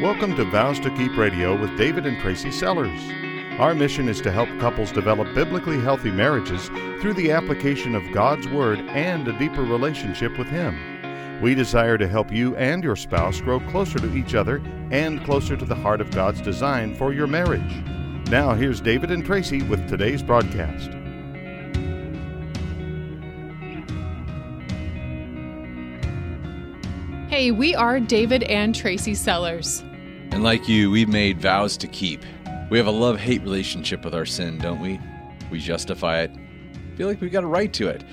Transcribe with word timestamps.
Welcome 0.00 0.34
to 0.36 0.46
Vows 0.46 0.80
to 0.80 0.90
Keep 0.96 1.18
Radio 1.18 1.54
with 1.54 1.76
David 1.76 2.06
and 2.06 2.18
Tracy 2.18 2.50
Sellers. 2.50 2.98
Our 3.58 3.74
mission 3.74 4.08
is 4.08 4.22
to 4.22 4.32
help 4.32 4.48
couples 4.58 4.92
develop 4.92 5.34
biblically 5.34 5.78
healthy 5.78 6.10
marriages 6.10 6.68
through 7.02 7.12
the 7.12 7.32
application 7.32 7.94
of 7.94 8.10
God's 8.10 8.48
Word 8.48 8.78
and 8.78 9.28
a 9.28 9.38
deeper 9.38 9.60
relationship 9.60 10.38
with 10.38 10.46
Him. 10.46 11.42
We 11.42 11.54
desire 11.54 11.98
to 11.98 12.08
help 12.08 12.32
you 12.32 12.56
and 12.56 12.82
your 12.82 12.96
spouse 12.96 13.42
grow 13.42 13.60
closer 13.60 13.98
to 13.98 14.16
each 14.16 14.34
other 14.34 14.62
and 14.90 15.22
closer 15.22 15.54
to 15.54 15.66
the 15.66 15.74
heart 15.74 16.00
of 16.00 16.10
God's 16.12 16.40
design 16.40 16.94
for 16.94 17.12
your 17.12 17.26
marriage. 17.26 17.84
Now, 18.30 18.54
here's 18.54 18.80
David 18.80 19.10
and 19.10 19.22
Tracy 19.22 19.60
with 19.60 19.86
today's 19.86 20.22
broadcast. 20.22 20.92
Hey, 27.28 27.50
we 27.50 27.74
are 27.74 28.00
David 28.00 28.44
and 28.44 28.74
Tracy 28.74 29.14
Sellers. 29.14 29.84
And 30.32 30.44
like 30.44 30.68
you, 30.68 30.90
we've 30.90 31.08
made 31.08 31.40
vows 31.40 31.76
to 31.78 31.88
keep. 31.88 32.22
We 32.70 32.78
have 32.78 32.86
a 32.86 32.92
love 32.92 33.18
hate 33.18 33.42
relationship 33.42 34.04
with 34.04 34.14
our 34.14 34.24
sin, 34.24 34.58
don't 34.58 34.80
we? 34.80 35.00
We 35.50 35.58
justify 35.58 36.20
it. 36.20 36.30
Feel 36.96 37.08
like 37.08 37.20
we've 37.20 37.32
got 37.32 37.44
a 37.44 37.48
right 37.48 37.72
to 37.74 37.88
it. 37.88 38.04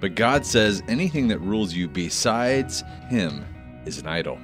But 0.00 0.14
God 0.14 0.46
says 0.46 0.82
anything 0.88 1.28
that 1.28 1.38
rules 1.40 1.74
you 1.74 1.86
besides 1.86 2.82
Him 3.08 3.44
is 3.84 3.98
an 3.98 4.06
idol. 4.06 4.38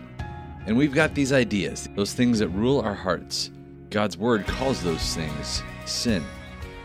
And 0.67 0.77
we've 0.77 0.95
got 0.95 1.15
these 1.15 1.33
ideas, 1.33 1.89
those 1.97 2.13
things 2.13 2.39
that 2.39 2.49
rule 2.49 2.81
our 2.81 2.95
hearts. 2.95 3.51
God's 3.91 4.17
Word 4.17 4.47
calls 4.47 4.83
those 4.83 5.15
things 5.15 5.63
sin. 5.87 6.23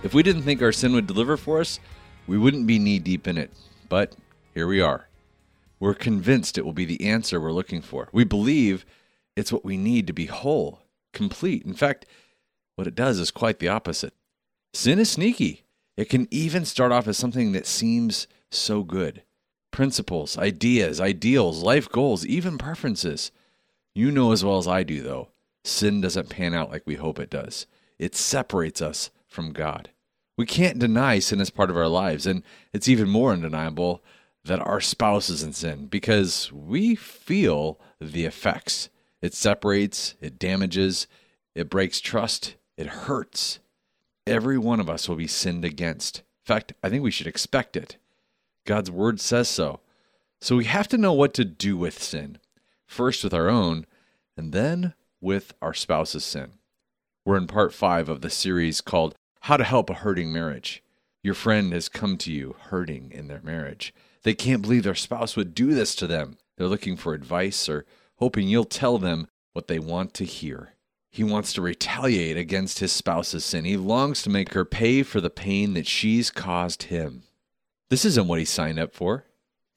If 0.04 0.14
we 0.14 0.24
didn't 0.24 0.44
think 0.44 0.62
our 0.62 0.72
sin 0.72 0.94
would 0.94 1.08
deliver 1.08 1.38
for 1.38 1.60
us, 1.60 1.80
we 2.26 2.38
wouldn't 2.38 2.68
be 2.68 2.80
knee 2.80 3.00
deep 3.00 3.28
in 3.28 3.38
it. 3.38 3.52
But 3.90 4.16
here 4.54 4.68
we 4.68 4.82
are. 4.82 5.08
We're 5.80 5.94
convinced 5.94 6.58
it 6.58 6.66
will 6.66 6.74
be 6.74 6.86
the 6.86 7.06
answer 7.06 7.40
we're 7.40 7.52
looking 7.52 7.82
for. 7.82 8.10
We 8.12 8.24
believe 8.24 8.86
it's 9.38 9.54
what 9.54 9.64
we 9.64 9.78
need 9.78 10.08
to 10.08 10.14
be 10.14 10.26
whole, 10.26 10.82
complete. 11.14 11.64
In 11.64 11.74
fact, 11.74 12.06
what 12.76 12.88
it 12.88 12.96
does 12.96 13.20
is 13.20 13.32
quite 13.32 13.60
the 13.60 13.68
opposite. 13.68 14.14
Sin 14.74 15.00
is 15.00 15.12
sneaky. 15.12 15.64
It 15.96 16.10
can 16.10 16.28
even 16.32 16.66
start 16.66 16.92
off 16.92 17.08
as 17.08 17.18
something 17.18 17.52
that 17.52 17.66
seems 17.68 18.28
so 18.52 18.84
good 18.84 19.24
principles, 19.70 20.38
ideas, 20.40 21.00
ideals, 21.00 21.62
life 21.62 21.88
goals, 21.90 22.26
even 22.26 22.58
preferences. 22.58 23.32
You 23.94 24.10
know 24.10 24.32
as 24.32 24.44
well 24.44 24.58
as 24.58 24.68
I 24.68 24.82
do, 24.82 25.04
though, 25.04 25.30
sin 25.64 26.02
doesn't 26.02 26.30
pan 26.30 26.56
out 26.56 26.72
like 26.72 26.84
we 26.88 26.96
hope 26.96 27.20
it 27.20 27.30
does. 27.30 27.68
It 28.00 28.16
separates 28.16 28.82
us 28.82 29.12
from 29.28 29.54
God. 29.54 29.92
We 30.36 30.48
can't 30.48 30.80
deny 30.80 31.20
sin 31.20 31.42
as 31.42 31.50
part 31.52 31.70
of 31.70 31.78
our 31.78 31.88
lives, 31.88 32.26
and 32.26 32.42
it's 32.74 32.88
even 32.88 33.10
more 33.10 33.34
undeniable 33.34 34.04
that 34.46 34.62
our 34.62 34.82
spouse 34.82 35.30
is 35.30 35.44
in 35.44 35.54
sin 35.54 35.88
because 35.88 36.52
we 36.52 36.96
feel 36.96 37.80
the 38.00 38.26
effects. 38.26 38.90
It 39.22 39.34
separates, 39.34 40.16
it 40.22 40.38
damages, 40.38 41.08
it 41.56 41.70
breaks 41.70 42.00
trust, 42.00 42.56
it 42.78 42.88
hurts. 42.88 43.60
Every 44.26 44.58
one 44.58 44.80
of 44.80 44.90
us 44.90 45.10
will 45.10 45.16
be 45.16 45.28
sinned 45.28 45.66
against. 45.66 46.20
In 46.20 46.24
fact, 46.46 46.74
I 46.84 46.90
think 46.90 47.04
we 47.04 47.12
should 47.12 47.28
expect 47.28 47.76
it. 47.76 47.98
God's 48.66 48.92
word 48.92 49.20
says 49.20 49.48
so. 49.48 49.80
So 50.40 50.56
we 50.56 50.66
have 50.66 50.88
to 50.90 50.98
know 50.98 51.14
what 51.14 51.34
to 51.36 51.46
do 51.46 51.78
with 51.78 52.02
sin. 52.02 52.38
First 52.86 53.24
with 53.24 53.34
our 53.34 53.50
own, 53.50 53.86
and 54.38 54.54
then 54.54 54.94
with 55.20 55.54
our 55.62 55.74
spouse's 55.74 56.24
sin. 56.24 56.52
We're 57.26 57.38
in 57.38 57.48
part 57.48 57.74
five 57.74 58.08
of 58.08 58.22
the 58.22 58.30
series 58.30 58.82
called 58.82 59.16
How 59.42 59.58
to 59.58 59.64
Help 59.64 59.90
a 59.90 59.96
Hurting 59.96 60.32
Marriage. 60.32 60.84
Your 61.24 61.34
friend 61.34 61.74
has 61.74 61.90
come 61.90 62.18
to 62.20 62.32
you 62.32 62.56
hurting 62.70 63.12
in 63.12 63.28
their 63.28 63.42
marriage. 63.42 63.94
They 64.24 64.34
can't 64.34 64.62
believe 64.62 64.84
their 64.84 64.96
spouse 64.96 65.36
would 65.36 65.56
do 65.56 65.74
this 65.74 65.96
to 65.96 66.08
them. 66.08 66.38
They're 66.56 66.68
looking 66.68 66.96
for 66.96 67.14
advice 67.14 67.68
or 67.68 67.86
hoping 68.18 68.48
you'll 68.48 68.66
tell 68.66 68.98
them 68.98 69.28
what 69.54 69.68
they 69.68 69.80
want 69.80 70.14
to 70.16 70.26
hear. 70.26 70.74
He 71.10 71.24
wants 71.24 71.54
to 71.54 71.62
retaliate 71.62 72.38
against 72.38 72.80
his 72.80 72.92
spouse's 72.92 73.44
sin. 73.44 73.66
He 73.66 73.78
longs 73.78 74.22
to 74.24 74.30
make 74.30 74.54
her 74.54 74.66
pay 74.66 75.02
for 75.04 75.20
the 75.20 75.30
pain 75.30 75.74
that 75.74 75.88
she's 75.88 76.30
caused 76.30 76.84
him. 76.84 77.24
This 77.90 78.06
isn't 78.06 78.28
what 78.28 78.40
he 78.40 78.46
signed 78.46 78.80
up 78.80 78.94
for. 78.94 79.26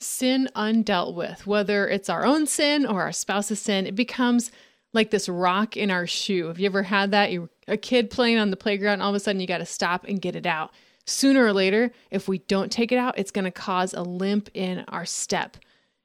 Sin 0.01 0.49
undealt 0.57 1.15
with, 1.15 1.47
whether 1.47 1.89
it's 1.89 2.09
our 2.09 2.27
own 2.27 2.47
sin 2.47 2.85
or 2.85 3.03
our 3.03 3.13
spouse's 3.13 3.61
sin, 3.61 3.87
it 3.87 3.95
becomes 3.95 4.51
like 4.93 5.11
this 5.11 5.29
rock 5.29 5.77
in 5.77 5.91
our 5.91 6.07
shoe. 6.07 6.49
Have 6.49 6.59
you 6.59 6.67
ever 6.67 6.83
had 6.83 7.11
that? 7.13 7.31
You're 7.31 7.49
a 7.69 7.77
kid 7.77 8.11
playing 8.11 8.39
on 8.39 8.51
the 8.51 8.57
playground, 8.57 9.01
all 9.01 9.11
of 9.11 9.15
a 9.15 9.21
sudden 9.21 9.41
you 9.41 9.47
got 9.47 9.59
to 9.59 9.67
stop 9.67 10.05
and 10.05 10.21
get 10.21 10.35
it 10.35 10.47
out. 10.47 10.73
Sooner 11.07 11.45
or 11.45 11.53
later, 11.53 11.93
if 12.11 12.29
we 12.29 12.39
don't 12.39 12.73
take 12.73 12.93
it 12.93 12.99
out, 12.99 13.19
it's 13.19 13.31
going 13.31 13.45
to 13.45 13.51
cause 13.51 13.95
a 13.95 14.03
limp 14.03 14.51
in 14.55 14.85
our 14.89 15.07
step. 15.07 15.57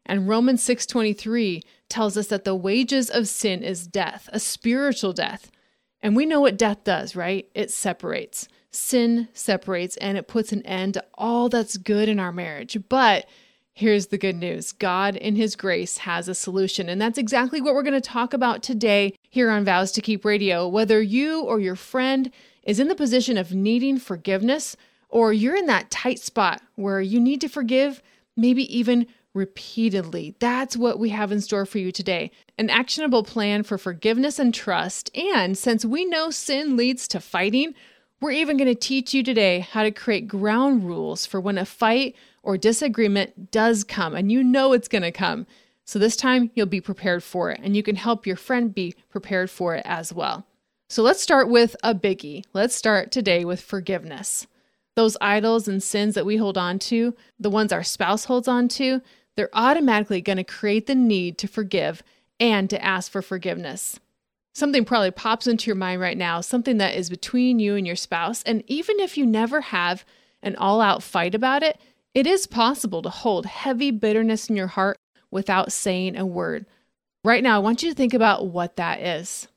And 0.05 0.27
Romans 0.27 0.63
6:23 0.63 1.63
tells 1.89 2.17
us 2.17 2.27
that 2.27 2.43
the 2.43 2.55
wages 2.55 3.09
of 3.09 3.27
sin 3.27 3.63
is 3.63 3.87
death, 3.87 4.29
a 4.31 4.39
spiritual 4.39 5.13
death. 5.13 5.51
And 6.01 6.15
we 6.15 6.25
know 6.25 6.41
what 6.41 6.57
death 6.57 6.83
does, 6.83 7.15
right? 7.15 7.49
It 7.55 7.71
separates. 7.71 8.47
Sin 8.71 9.29
separates 9.33 9.97
and 9.97 10.17
it 10.17 10.27
puts 10.27 10.51
an 10.51 10.61
end 10.63 10.95
to 10.95 11.05
all 11.15 11.49
that's 11.49 11.77
good 11.77 12.09
in 12.09 12.19
our 12.19 12.31
marriage. 12.31 12.77
But 12.89 13.25
here's 13.73 14.07
the 14.07 14.17
good 14.17 14.35
news 14.35 14.71
God, 14.71 15.15
in 15.15 15.35
His 15.35 15.55
grace, 15.55 15.99
has 15.99 16.27
a 16.27 16.35
solution. 16.35 16.89
And 16.89 17.01
that's 17.01 17.17
exactly 17.17 17.61
what 17.61 17.73
we're 17.73 17.83
going 17.83 17.93
to 17.93 18.01
talk 18.01 18.33
about 18.33 18.61
today 18.61 19.15
here 19.29 19.49
on 19.49 19.65
Vows 19.65 19.91
to 19.93 20.01
Keep 20.01 20.25
Radio. 20.25 20.67
Whether 20.67 21.01
you 21.01 21.41
or 21.41 21.59
your 21.59 21.75
friend 21.75 22.31
is 22.63 22.79
in 22.79 22.87
the 22.87 22.95
position 22.95 23.37
of 23.37 23.53
needing 23.53 23.97
forgiveness, 23.97 24.75
or 25.09 25.31
you're 25.31 25.55
in 25.55 25.67
that 25.67 25.89
tight 25.89 26.19
spot 26.19 26.61
where 26.75 26.99
you 26.99 27.19
need 27.19 27.39
to 27.41 27.47
forgive, 27.47 28.01
maybe 28.35 28.63
even 28.77 29.07
repeatedly. 29.35 30.35
That's 30.39 30.75
what 30.75 30.97
we 30.97 31.09
have 31.09 31.31
in 31.31 31.41
store 31.41 31.65
for 31.65 31.77
you 31.77 31.91
today 31.91 32.31
an 32.57 32.69
actionable 32.69 33.23
plan 33.23 33.63
for 33.63 33.77
forgiveness 33.77 34.39
and 34.39 34.53
trust. 34.53 35.15
And 35.15 35.57
since 35.57 35.85
we 35.85 36.05
know 36.05 36.31
sin 36.31 36.77
leads 36.77 37.07
to 37.09 37.19
fighting, 37.19 37.75
we're 38.21 38.31
even 38.31 38.57
going 38.57 38.73
to 38.73 38.75
teach 38.75 39.13
you 39.13 39.21
today 39.21 39.59
how 39.59 39.83
to 39.83 39.91
create 39.91 40.27
ground 40.27 40.87
rules 40.87 41.25
for 41.25 41.39
when 41.39 41.57
a 41.57 41.65
fight 41.65 42.15
or 42.41 42.57
disagreement 42.57 43.51
does 43.51 43.83
come, 43.83 44.15
and 44.15 44.31
you 44.31 44.43
know 44.43 44.71
it's 44.71 44.87
going 44.87 45.01
to 45.01 45.11
come. 45.11 45.45
So 45.83 45.99
this 45.99 46.15
time 46.15 46.49
you'll 46.55 46.65
be 46.65 46.81
prepared 46.81 47.23
for 47.23 47.51
it, 47.51 47.59
and 47.61 47.75
you 47.75 47.83
can 47.83 47.97
help 47.97 48.25
your 48.25 48.37
friend 48.37 48.73
be 48.73 48.95
prepared 49.09 49.49
for 49.49 49.75
it 49.75 49.83
as 49.85 50.13
well. 50.13 50.47
So 50.89 51.03
let's 51.03 51.21
start 51.21 51.49
with 51.49 51.75
a 51.83 51.93
biggie. 51.93 52.45
Let's 52.53 52.75
start 52.75 53.11
today 53.11 53.43
with 53.43 53.59
forgiveness. 53.59 54.47
Those 54.95 55.17
idols 55.19 55.67
and 55.67 55.83
sins 55.83 56.15
that 56.15 56.25
we 56.25 56.37
hold 56.37 56.57
on 56.57 56.79
to, 56.79 57.15
the 57.37 57.49
ones 57.49 57.73
our 57.73 57.83
spouse 57.83 58.25
holds 58.25 58.47
on 58.47 58.69
to, 58.69 59.01
they're 59.35 59.49
automatically 59.53 60.21
going 60.21 60.37
to 60.37 60.43
create 60.43 60.87
the 60.87 60.95
need 60.95 61.37
to 61.39 61.47
forgive 61.47 62.03
and 62.39 62.69
to 62.69 62.83
ask 62.83 63.11
for 63.11 63.21
forgiveness. 63.21 63.99
Something 64.53 64.85
probably 64.85 65.11
pops 65.11 65.47
into 65.47 65.67
your 65.67 65.75
mind 65.75 65.99
right 65.99 66.17
now, 66.17 66.39
something 66.41 66.77
that 66.77 66.95
is 66.95 67.09
between 67.09 67.59
you 67.59 67.75
and 67.75 67.85
your 67.85 67.97
spouse. 67.97 68.41
And 68.43 68.63
even 68.67 68.99
if 68.99 69.17
you 69.17 69.25
never 69.25 69.61
have 69.61 70.05
an 70.41 70.55
all 70.55 70.79
out 70.79 71.03
fight 71.03 71.35
about 71.35 71.63
it, 71.63 71.79
it 72.13 72.25
is 72.25 72.47
possible 72.47 73.01
to 73.01 73.09
hold 73.09 73.45
heavy 73.45 73.91
bitterness 73.91 74.49
in 74.49 74.55
your 74.55 74.67
heart 74.67 74.97
without 75.29 75.73
saying 75.73 76.15
a 76.15 76.25
word. 76.25 76.65
Right 77.25 77.43
now, 77.43 77.57
I 77.57 77.59
want 77.59 77.83
you 77.83 77.89
to 77.89 77.95
think 77.95 78.13
about 78.13 78.47
what 78.47 78.77
that 78.77 79.01
is. 79.01 79.49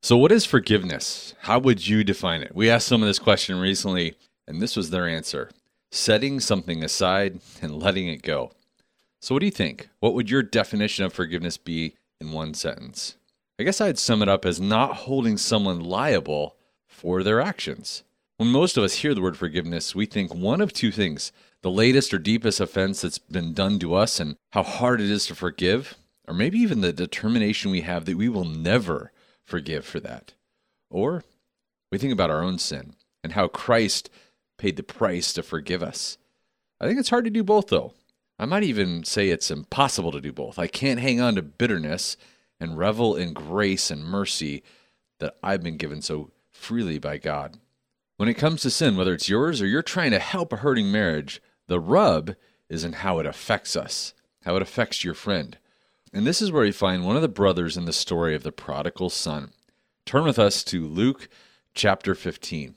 So, 0.00 0.16
what 0.16 0.30
is 0.30 0.44
forgiveness? 0.44 1.34
How 1.40 1.58
would 1.58 1.88
you 1.88 2.04
define 2.04 2.42
it? 2.42 2.54
We 2.54 2.70
asked 2.70 2.86
someone 2.86 3.08
this 3.08 3.18
question 3.18 3.58
recently, 3.58 4.14
and 4.46 4.62
this 4.62 4.76
was 4.76 4.90
their 4.90 5.08
answer 5.08 5.50
setting 5.90 6.38
something 6.38 6.84
aside 6.84 7.40
and 7.62 7.82
letting 7.82 8.08
it 8.08 8.22
go. 8.22 8.52
So, 9.20 9.34
what 9.34 9.40
do 9.40 9.46
you 9.46 9.52
think? 9.52 9.88
What 10.00 10.14
would 10.14 10.30
your 10.30 10.42
definition 10.42 11.04
of 11.04 11.12
forgiveness 11.12 11.56
be 11.56 11.94
in 12.20 12.32
one 12.32 12.54
sentence? 12.54 13.16
I 13.58 13.64
guess 13.64 13.80
I'd 13.80 13.98
sum 13.98 14.22
it 14.22 14.28
up 14.28 14.44
as 14.44 14.60
not 14.60 14.94
holding 14.94 15.36
someone 15.36 15.80
liable 15.80 16.56
for 16.86 17.22
their 17.22 17.40
actions. 17.40 18.04
When 18.36 18.50
most 18.50 18.76
of 18.76 18.84
us 18.84 18.94
hear 18.94 19.14
the 19.14 19.20
word 19.20 19.36
forgiveness, 19.36 19.96
we 19.96 20.06
think 20.06 20.32
one 20.32 20.60
of 20.60 20.72
two 20.72 20.92
things 20.92 21.32
the 21.62 21.70
latest 21.70 22.14
or 22.14 22.18
deepest 22.18 22.60
offense 22.60 23.00
that's 23.00 23.18
been 23.18 23.52
done 23.52 23.80
to 23.80 23.92
us 23.92 24.20
and 24.20 24.36
how 24.52 24.62
hard 24.62 25.00
it 25.00 25.10
is 25.10 25.26
to 25.26 25.34
forgive, 25.34 25.96
or 26.28 26.34
maybe 26.34 26.56
even 26.58 26.80
the 26.80 26.92
determination 26.92 27.72
we 27.72 27.80
have 27.80 28.04
that 28.04 28.16
we 28.16 28.28
will 28.28 28.44
never 28.44 29.10
forgive 29.44 29.84
for 29.84 29.98
that. 29.98 30.34
Or 30.88 31.24
we 31.90 31.98
think 31.98 32.12
about 32.12 32.30
our 32.30 32.42
own 32.42 32.58
sin 32.58 32.94
and 33.24 33.32
how 33.32 33.48
Christ 33.48 34.08
paid 34.56 34.76
the 34.76 34.84
price 34.84 35.32
to 35.32 35.42
forgive 35.42 35.82
us. 35.82 36.16
I 36.80 36.86
think 36.86 37.00
it's 37.00 37.10
hard 37.10 37.24
to 37.24 37.30
do 37.30 37.42
both, 37.42 37.66
though. 37.66 37.92
I 38.38 38.46
might 38.46 38.62
even 38.62 39.02
say 39.04 39.28
it's 39.28 39.50
impossible 39.50 40.12
to 40.12 40.20
do 40.20 40.32
both. 40.32 40.58
I 40.58 40.68
can't 40.68 41.00
hang 41.00 41.20
on 41.20 41.34
to 41.34 41.42
bitterness 41.42 42.16
and 42.60 42.78
revel 42.78 43.16
in 43.16 43.32
grace 43.32 43.90
and 43.90 44.04
mercy 44.04 44.62
that 45.18 45.36
I've 45.42 45.62
been 45.62 45.76
given 45.76 46.02
so 46.02 46.30
freely 46.52 46.98
by 46.98 47.18
God. 47.18 47.58
When 48.16 48.28
it 48.28 48.34
comes 48.34 48.62
to 48.62 48.70
sin, 48.70 48.96
whether 48.96 49.14
it's 49.14 49.28
yours 49.28 49.60
or 49.60 49.66
you're 49.66 49.82
trying 49.82 50.12
to 50.12 50.18
help 50.18 50.52
a 50.52 50.56
hurting 50.56 50.90
marriage, 50.90 51.40
the 51.66 51.80
rub 51.80 52.34
is 52.68 52.84
in 52.84 52.94
how 52.94 53.18
it 53.18 53.26
affects 53.26 53.76
us, 53.76 54.14
how 54.44 54.56
it 54.56 54.62
affects 54.62 55.04
your 55.04 55.14
friend. 55.14 55.58
And 56.12 56.26
this 56.26 56.40
is 56.40 56.50
where 56.50 56.62
we 56.62 56.72
find 56.72 57.04
one 57.04 57.16
of 57.16 57.22
the 57.22 57.28
brothers 57.28 57.76
in 57.76 57.84
the 57.84 57.92
story 57.92 58.34
of 58.34 58.42
the 58.42 58.52
prodigal 58.52 59.10
son. 59.10 59.50
Turn 60.06 60.24
with 60.24 60.38
us 60.38 60.64
to 60.64 60.86
Luke 60.86 61.28
chapter 61.74 62.14
15. 62.14 62.74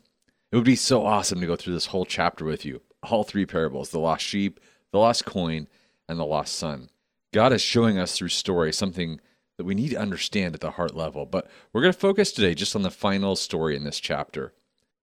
It 0.51 0.55
would 0.55 0.65
be 0.65 0.75
so 0.75 1.05
awesome 1.05 1.39
to 1.39 1.47
go 1.47 1.55
through 1.55 1.73
this 1.73 1.87
whole 1.87 2.05
chapter 2.05 2.45
with 2.45 2.65
you, 2.65 2.81
all 3.03 3.23
three 3.23 3.45
parables 3.45 3.89
the 3.89 3.99
lost 3.99 4.25
sheep, 4.25 4.59
the 4.91 4.99
lost 4.99 5.25
coin, 5.25 5.67
and 6.07 6.19
the 6.19 6.25
lost 6.25 6.55
son. 6.55 6.89
God 7.33 7.53
is 7.53 7.61
showing 7.61 7.97
us 7.97 8.17
through 8.17 8.29
story 8.29 8.73
something 8.73 9.19
that 9.57 9.65
we 9.65 9.75
need 9.75 9.89
to 9.89 9.99
understand 9.99 10.55
at 10.55 10.61
the 10.61 10.71
heart 10.71 10.95
level. 10.95 11.25
But 11.25 11.47
we're 11.71 11.81
going 11.81 11.93
to 11.93 11.99
focus 11.99 12.31
today 12.31 12.55
just 12.55 12.75
on 12.75 12.81
the 12.81 12.91
final 12.91 13.35
story 13.35 13.75
in 13.75 13.83
this 13.83 13.99
chapter. 13.99 14.53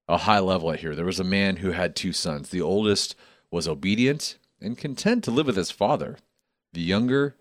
A 0.08 0.18
high 0.18 0.40
level 0.40 0.72
here. 0.72 0.94
There 0.94 1.04
was 1.04 1.20
a 1.20 1.24
man 1.24 1.56
who 1.56 1.70
had 1.70 1.94
two 1.94 2.12
sons. 2.12 2.48
The 2.48 2.60
oldest 2.60 3.14
was 3.50 3.68
obedient 3.68 4.36
and 4.60 4.76
content 4.76 5.24
to 5.24 5.30
live 5.30 5.46
with 5.46 5.56
his 5.56 5.70
father. 5.70 6.18
The 6.72 6.80
younger 6.80 7.36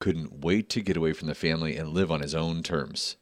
couldn't 0.00 0.44
wait 0.44 0.68
to 0.70 0.80
get 0.80 0.96
away 0.96 1.12
from 1.12 1.28
the 1.28 1.34
family 1.34 1.76
and 1.76 1.90
live 1.90 2.10
on 2.10 2.20
his 2.20 2.34
own 2.34 2.62
terms. 2.62 3.16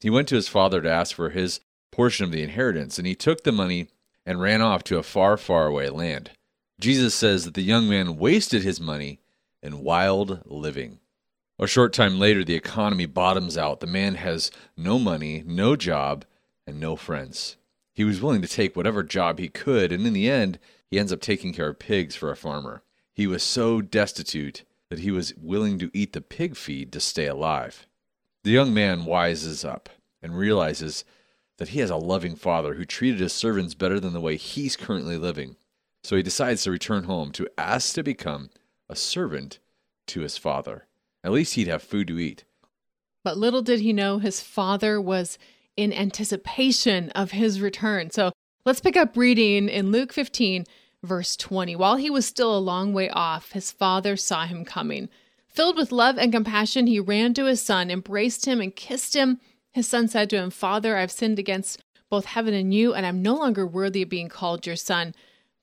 He 0.00 0.10
went 0.10 0.28
to 0.28 0.36
his 0.36 0.48
father 0.48 0.80
to 0.82 0.90
ask 0.90 1.16
for 1.16 1.30
his 1.30 1.60
portion 1.90 2.24
of 2.24 2.32
the 2.32 2.42
inheritance, 2.42 2.98
and 2.98 3.06
he 3.06 3.14
took 3.14 3.44
the 3.44 3.52
money 3.52 3.88
and 4.26 4.40
ran 4.40 4.60
off 4.60 4.84
to 4.84 4.98
a 4.98 5.02
far, 5.02 5.36
far 5.36 5.66
away 5.66 5.88
land. 5.88 6.30
Jesus 6.80 7.14
says 7.14 7.44
that 7.44 7.54
the 7.54 7.62
young 7.62 7.88
man 7.88 8.16
wasted 8.16 8.62
his 8.62 8.80
money 8.80 9.20
in 9.62 9.82
wild 9.82 10.42
living. 10.44 10.98
A 11.58 11.66
short 11.66 11.92
time 11.92 12.18
later, 12.18 12.42
the 12.42 12.56
economy 12.56 13.06
bottoms 13.06 13.56
out. 13.56 13.80
The 13.80 13.86
man 13.86 14.16
has 14.16 14.50
no 14.76 14.98
money, 14.98 15.42
no 15.46 15.76
job, 15.76 16.24
and 16.66 16.80
no 16.80 16.96
friends. 16.96 17.56
He 17.92 18.02
was 18.02 18.20
willing 18.20 18.42
to 18.42 18.48
take 18.48 18.74
whatever 18.74 19.04
job 19.04 19.38
he 19.38 19.48
could, 19.48 19.92
and 19.92 20.04
in 20.04 20.12
the 20.12 20.28
end, 20.28 20.58
he 20.90 20.98
ends 20.98 21.12
up 21.12 21.20
taking 21.20 21.52
care 21.52 21.68
of 21.68 21.78
pigs 21.78 22.16
for 22.16 22.30
a 22.30 22.36
farmer. 22.36 22.82
He 23.12 23.28
was 23.28 23.44
so 23.44 23.80
destitute 23.80 24.64
that 24.90 24.98
he 24.98 25.12
was 25.12 25.32
willing 25.36 25.78
to 25.78 25.90
eat 25.94 26.12
the 26.12 26.20
pig 26.20 26.56
feed 26.56 26.92
to 26.92 27.00
stay 27.00 27.26
alive. 27.26 27.86
The 28.42 28.50
young 28.50 28.74
man 28.74 29.04
wises 29.04 29.64
up 29.64 29.88
and 30.20 30.36
realizes 30.36 31.04
that 31.58 31.68
he 31.68 31.78
has 31.80 31.90
a 31.90 31.96
loving 31.96 32.34
father 32.34 32.74
who 32.74 32.84
treated 32.84 33.20
his 33.20 33.32
servants 33.32 33.74
better 33.74 34.00
than 34.00 34.12
the 34.12 34.20
way 34.20 34.36
he's 34.36 34.76
currently 34.76 35.16
living. 35.16 35.56
So 36.04 36.16
he 36.16 36.22
decides 36.22 36.62
to 36.62 36.70
return 36.70 37.04
home 37.04 37.32
to 37.32 37.48
ask 37.56 37.94
to 37.94 38.02
become 38.02 38.50
a 38.90 38.94
servant 38.94 39.58
to 40.08 40.20
his 40.20 40.36
father. 40.36 40.86
At 41.24 41.32
least 41.32 41.54
he'd 41.54 41.66
have 41.66 41.82
food 41.82 42.08
to 42.08 42.18
eat. 42.18 42.44
But 43.24 43.38
little 43.38 43.62
did 43.62 43.80
he 43.80 43.94
know 43.94 44.18
his 44.18 44.42
father 44.42 45.00
was 45.00 45.38
in 45.78 45.94
anticipation 45.94 47.08
of 47.10 47.30
his 47.30 47.62
return. 47.62 48.10
So 48.10 48.32
let's 48.66 48.80
pick 48.80 48.98
up 48.98 49.16
reading 49.16 49.70
in 49.70 49.90
Luke 49.90 50.12
15, 50.12 50.66
verse 51.02 51.36
20. 51.36 51.74
While 51.74 51.96
he 51.96 52.10
was 52.10 52.26
still 52.26 52.54
a 52.56 52.60
long 52.60 52.92
way 52.92 53.08
off, 53.08 53.52
his 53.52 53.72
father 53.72 54.14
saw 54.14 54.44
him 54.44 54.66
coming. 54.66 55.08
Filled 55.48 55.76
with 55.76 55.90
love 55.90 56.18
and 56.18 56.30
compassion, 56.30 56.86
he 56.86 57.00
ran 57.00 57.32
to 57.32 57.46
his 57.46 57.62
son, 57.62 57.90
embraced 57.90 58.44
him, 58.44 58.60
and 58.60 58.76
kissed 58.76 59.16
him. 59.16 59.40
His 59.72 59.88
son 59.88 60.08
said 60.08 60.28
to 60.30 60.36
him, 60.36 60.50
Father, 60.50 60.98
I've 60.98 61.10
sinned 61.10 61.38
against 61.38 61.82
both 62.10 62.26
heaven 62.26 62.52
and 62.52 62.74
you, 62.74 62.92
and 62.92 63.06
I'm 63.06 63.22
no 63.22 63.34
longer 63.34 63.66
worthy 63.66 64.02
of 64.02 64.10
being 64.10 64.28
called 64.28 64.66
your 64.66 64.76
son. 64.76 65.14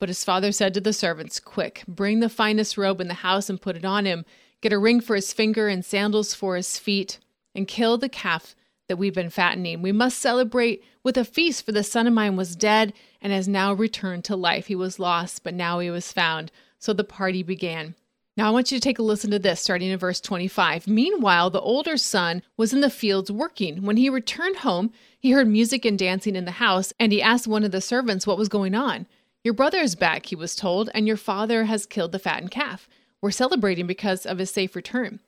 But 0.01 0.09
his 0.09 0.23
father 0.23 0.51
said 0.51 0.73
to 0.73 0.81
the 0.81 0.93
servants, 0.93 1.39
Quick, 1.39 1.83
bring 1.87 2.21
the 2.21 2.27
finest 2.27 2.75
robe 2.75 2.99
in 3.01 3.07
the 3.07 3.13
house 3.13 3.51
and 3.51 3.61
put 3.61 3.77
it 3.77 3.85
on 3.85 4.05
him. 4.05 4.25
Get 4.59 4.73
a 4.73 4.79
ring 4.79 4.99
for 4.99 5.15
his 5.15 5.31
finger 5.31 5.67
and 5.67 5.85
sandals 5.85 6.33
for 6.33 6.55
his 6.55 6.79
feet, 6.79 7.19
and 7.53 7.67
kill 7.67 7.99
the 7.99 8.09
calf 8.09 8.55
that 8.87 8.97
we've 8.97 9.13
been 9.13 9.29
fattening. 9.29 9.83
We 9.83 9.91
must 9.91 10.17
celebrate 10.17 10.83
with 11.03 11.17
a 11.17 11.23
feast, 11.23 11.63
for 11.63 11.71
the 11.71 11.83
son 11.83 12.07
of 12.07 12.13
mine 12.13 12.35
was 12.35 12.55
dead 12.55 12.93
and 13.21 13.31
has 13.31 13.47
now 13.47 13.73
returned 13.73 14.23
to 14.23 14.35
life. 14.35 14.65
He 14.65 14.75
was 14.75 14.97
lost, 14.97 15.43
but 15.43 15.53
now 15.53 15.77
he 15.77 15.91
was 15.91 16.11
found. 16.11 16.51
So 16.79 16.93
the 16.93 17.03
party 17.03 17.43
began. 17.43 17.93
Now, 18.35 18.47
I 18.47 18.51
want 18.51 18.71
you 18.71 18.79
to 18.79 18.83
take 18.83 18.97
a 18.97 19.03
listen 19.03 19.29
to 19.29 19.37
this, 19.37 19.61
starting 19.61 19.91
in 19.91 19.99
verse 19.99 20.19
25. 20.19 20.87
Meanwhile, 20.87 21.51
the 21.51 21.61
older 21.61 21.95
son 21.95 22.41
was 22.57 22.73
in 22.73 22.81
the 22.81 22.89
fields 22.89 23.31
working. 23.31 23.83
When 23.85 23.97
he 23.97 24.09
returned 24.09 24.57
home, 24.57 24.93
he 25.19 25.29
heard 25.29 25.47
music 25.47 25.85
and 25.85 25.99
dancing 25.99 26.35
in 26.35 26.45
the 26.45 26.51
house, 26.51 26.91
and 26.99 27.11
he 27.11 27.21
asked 27.21 27.47
one 27.47 27.63
of 27.63 27.71
the 27.71 27.81
servants 27.81 28.25
what 28.25 28.39
was 28.39 28.49
going 28.49 28.73
on. 28.73 29.05
Your 29.43 29.53
brother 29.53 29.79
is 29.79 29.95
back, 29.95 30.27
he 30.27 30.35
was 30.35 30.55
told, 30.55 30.89
and 30.93 31.07
your 31.07 31.17
father 31.17 31.65
has 31.65 31.85
killed 31.85 32.11
the 32.11 32.19
fattened 32.19 32.51
calf. 32.51 32.87
We're 33.21 33.31
celebrating 33.31 33.87
because 33.87 34.25
of 34.25 34.37
his 34.37 34.51
safe 34.51 34.75
return. 34.75 35.19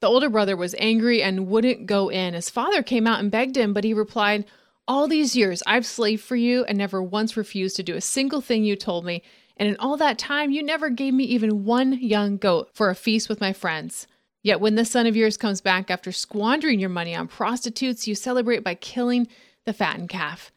The 0.00 0.08
older 0.08 0.28
brother 0.28 0.56
was 0.56 0.74
angry 0.78 1.22
and 1.22 1.48
wouldn't 1.48 1.86
go 1.86 2.08
in. 2.08 2.34
His 2.34 2.50
father 2.50 2.82
came 2.82 3.06
out 3.06 3.20
and 3.20 3.30
begged 3.30 3.56
him, 3.56 3.72
but 3.72 3.84
he 3.84 3.94
replied, 3.94 4.44
All 4.88 5.06
these 5.06 5.36
years 5.36 5.62
I've 5.66 5.86
slaved 5.86 6.22
for 6.22 6.36
you 6.36 6.64
and 6.64 6.78
never 6.78 7.02
once 7.02 7.36
refused 7.36 7.76
to 7.76 7.82
do 7.82 7.96
a 7.96 8.00
single 8.00 8.40
thing 8.40 8.64
you 8.64 8.76
told 8.76 9.04
me 9.04 9.22
and 9.60 9.68
in 9.68 9.76
all 9.76 9.98
that 9.98 10.16
time, 10.16 10.50
you 10.50 10.62
never 10.62 10.88
gave 10.88 11.12
me 11.12 11.24
even 11.24 11.66
one 11.66 11.92
young 11.92 12.38
goat 12.38 12.70
for 12.72 12.88
a 12.88 12.94
feast 12.94 13.28
with 13.28 13.42
my 13.42 13.52
friends. 13.52 14.06
Yet 14.42 14.58
when 14.58 14.74
this 14.74 14.90
son 14.90 15.06
of 15.06 15.14
yours 15.14 15.36
comes 15.36 15.60
back 15.60 15.90
after 15.90 16.12
squandering 16.12 16.80
your 16.80 16.88
money 16.88 17.14
on 17.14 17.28
prostitutes, 17.28 18.08
you 18.08 18.14
celebrate 18.14 18.64
by 18.64 18.74
killing 18.74 19.28
the 19.66 19.74
fattened 19.74 20.08
calf. 20.08 20.50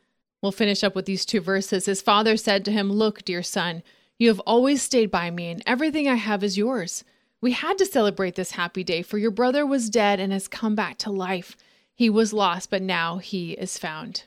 We'll 0.43 0.51
finish 0.51 0.83
up 0.83 0.93
with 0.93 1.05
these 1.05 1.25
two 1.25 1.39
verses. 1.39 1.85
His 1.85 2.01
father 2.01 2.35
said 2.35 2.65
to 2.65 2.71
him, 2.71 2.91
Look, 2.91 3.23
dear 3.23 3.41
son, 3.41 3.81
you 4.19 4.27
have 4.27 4.41
always 4.41 4.81
stayed 4.81 5.09
by 5.09 5.31
me, 5.31 5.49
and 5.49 5.63
everything 5.65 6.09
I 6.09 6.15
have 6.15 6.43
is 6.43 6.57
yours. 6.57 7.05
We 7.39 7.53
had 7.53 7.77
to 7.77 7.85
celebrate 7.85 8.35
this 8.35 8.51
happy 8.51 8.83
day, 8.83 9.03
for 9.03 9.17
your 9.17 9.31
brother 9.31 9.65
was 9.65 9.89
dead 9.89 10.19
and 10.19 10.33
has 10.33 10.49
come 10.49 10.75
back 10.75 10.97
to 10.97 11.11
life. 11.11 11.55
He 11.95 12.09
was 12.09 12.33
lost, 12.33 12.69
but 12.69 12.81
now 12.81 13.19
he 13.19 13.53
is 13.53 13.77
found. 13.77 14.25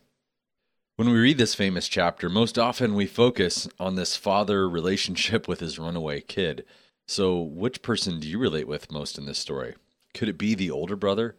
When 0.97 1.11
we 1.11 1.19
read 1.19 1.37
this 1.37 1.55
famous 1.55 1.87
chapter, 1.87 2.31
most 2.31 2.59
often 2.59 2.95
we 2.95 3.05
focus 3.05 3.69
on 3.79 3.97
this 3.97 4.17
father 4.17 4.67
relationship 4.71 5.47
with 5.47 5.61
his 5.61 5.79
runaway 5.79 6.23
kid. 6.23 6.65
So, 7.07 7.39
which 7.39 7.83
person 7.83 8.21
do 8.21 8.27
you 8.27 8.39
relate 8.39 8.67
with 8.67 8.91
most 8.91 9.19
in 9.19 9.27
this 9.27 9.39
story? 9.39 9.75
Could 10.15 10.31
it 10.31 10.39
be 10.39 10.55
the 10.55 10.71
older 10.71 10.97
brother, 10.97 11.37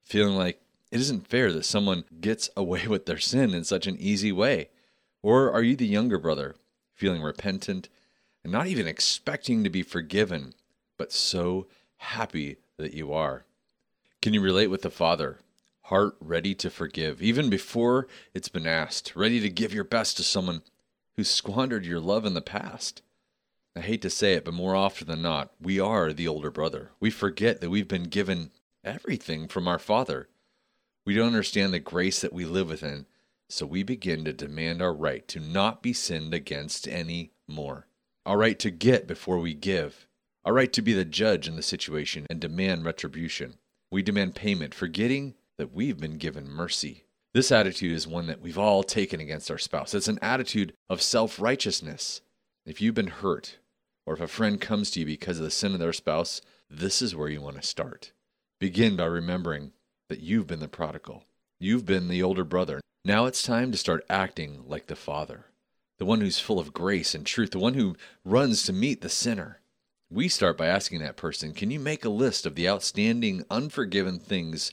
feeling 0.00 0.36
like 0.36 0.61
it 0.92 1.00
isn't 1.00 1.26
fair 1.26 1.50
that 1.52 1.64
someone 1.64 2.04
gets 2.20 2.50
away 2.56 2.86
with 2.88 3.06
their 3.06 3.18
sin 3.18 3.54
in 3.54 3.64
such 3.64 3.88
an 3.88 3.96
easy 3.98 4.30
way? 4.30 4.68
Or 5.22 5.50
are 5.50 5.62
you 5.62 5.74
the 5.74 5.86
younger 5.86 6.18
brother, 6.18 6.54
feeling 6.94 7.22
repentant 7.22 7.88
and 8.44 8.52
not 8.52 8.66
even 8.66 8.86
expecting 8.86 9.64
to 9.64 9.70
be 9.70 9.82
forgiven, 9.82 10.52
but 10.98 11.12
so 11.12 11.66
happy 11.96 12.58
that 12.76 12.92
you 12.92 13.12
are? 13.12 13.44
Can 14.20 14.34
you 14.34 14.40
relate 14.40 14.68
with 14.68 14.82
the 14.82 14.90
father, 14.90 15.38
heart 15.84 16.16
ready 16.20 16.54
to 16.56 16.70
forgive, 16.70 17.22
even 17.22 17.48
before 17.48 18.06
it's 18.34 18.48
been 18.48 18.66
asked, 18.66 19.16
ready 19.16 19.40
to 19.40 19.48
give 19.48 19.72
your 19.72 19.84
best 19.84 20.16
to 20.18 20.22
someone 20.22 20.62
who 21.16 21.24
squandered 21.24 21.86
your 21.86 22.00
love 22.00 22.24
in 22.24 22.34
the 22.34 22.40
past. 22.40 23.02
I 23.74 23.80
hate 23.80 24.02
to 24.02 24.10
say 24.10 24.34
it, 24.34 24.44
but 24.44 24.54
more 24.54 24.74
often 24.74 25.08
than 25.08 25.22
not, 25.22 25.52
we 25.60 25.80
are 25.80 26.12
the 26.12 26.28
older 26.28 26.50
brother. 26.50 26.90
We 27.00 27.10
forget 27.10 27.60
that 27.60 27.70
we've 27.70 27.88
been 27.88 28.04
given 28.04 28.50
everything 28.84 29.48
from 29.48 29.66
our 29.66 29.78
Father. 29.78 30.28
We 31.04 31.14
don't 31.14 31.28
understand 31.28 31.72
the 31.72 31.80
grace 31.80 32.20
that 32.20 32.32
we 32.32 32.44
live 32.44 32.68
within, 32.68 33.06
so 33.48 33.66
we 33.66 33.82
begin 33.82 34.24
to 34.24 34.32
demand 34.32 34.80
our 34.80 34.94
right 34.94 35.26
to 35.28 35.40
not 35.40 35.82
be 35.82 35.92
sinned 35.92 36.32
against 36.32 36.86
any 36.86 37.32
more. 37.48 37.86
Our 38.24 38.38
right 38.38 38.58
to 38.60 38.70
get 38.70 39.06
before 39.06 39.38
we 39.38 39.54
give. 39.54 40.06
Our 40.44 40.52
right 40.52 40.72
to 40.72 40.82
be 40.82 40.92
the 40.92 41.04
judge 41.04 41.48
in 41.48 41.56
the 41.56 41.62
situation 41.62 42.26
and 42.30 42.40
demand 42.40 42.84
retribution. 42.84 43.54
We 43.90 44.02
demand 44.02 44.34
payment, 44.34 44.74
forgetting 44.74 45.34
that 45.58 45.72
we've 45.72 45.98
been 45.98 46.18
given 46.18 46.48
mercy. 46.48 47.04
This 47.34 47.50
attitude 47.50 47.92
is 47.92 48.06
one 48.06 48.26
that 48.26 48.40
we've 48.40 48.58
all 48.58 48.82
taken 48.82 49.20
against 49.20 49.50
our 49.50 49.58
spouse. 49.58 49.94
It's 49.94 50.08
an 50.08 50.18
attitude 50.22 50.74
of 50.88 51.02
self 51.02 51.40
righteousness. 51.40 52.20
If 52.64 52.80
you've 52.80 52.94
been 52.94 53.08
hurt, 53.08 53.58
or 54.06 54.14
if 54.14 54.20
a 54.20 54.28
friend 54.28 54.60
comes 54.60 54.90
to 54.92 55.00
you 55.00 55.06
because 55.06 55.38
of 55.38 55.44
the 55.44 55.50
sin 55.50 55.72
of 55.72 55.78
their 55.78 55.92
spouse, 55.92 56.40
this 56.70 57.02
is 57.02 57.14
where 57.14 57.28
you 57.28 57.40
want 57.40 57.56
to 57.56 57.66
start. 57.66 58.12
Begin 58.60 58.96
by 58.96 59.04
remembering 59.04 59.72
that 60.12 60.20
you've 60.20 60.46
been 60.46 60.60
the 60.60 60.68
prodigal, 60.68 61.24
you've 61.58 61.86
been 61.86 62.08
the 62.08 62.22
older 62.22 62.44
brother. 62.44 62.82
Now 63.02 63.24
it's 63.24 63.42
time 63.42 63.72
to 63.72 63.78
start 63.78 64.04
acting 64.10 64.62
like 64.68 64.86
the 64.86 64.94
father, 64.94 65.46
the 65.98 66.04
one 66.04 66.20
who's 66.20 66.38
full 66.38 66.60
of 66.60 66.74
grace 66.74 67.14
and 67.14 67.24
truth, 67.24 67.50
the 67.50 67.58
one 67.58 67.74
who 67.74 67.96
runs 68.24 68.62
to 68.64 68.72
meet 68.72 69.00
the 69.00 69.08
sinner. 69.08 69.60
We 70.10 70.28
start 70.28 70.58
by 70.58 70.66
asking 70.66 71.00
that 71.00 71.16
person, 71.16 71.54
Can 71.54 71.70
you 71.70 71.80
make 71.80 72.04
a 72.04 72.10
list 72.10 72.44
of 72.44 72.54
the 72.54 72.68
outstanding, 72.68 73.44
unforgiven 73.50 74.18
things 74.18 74.70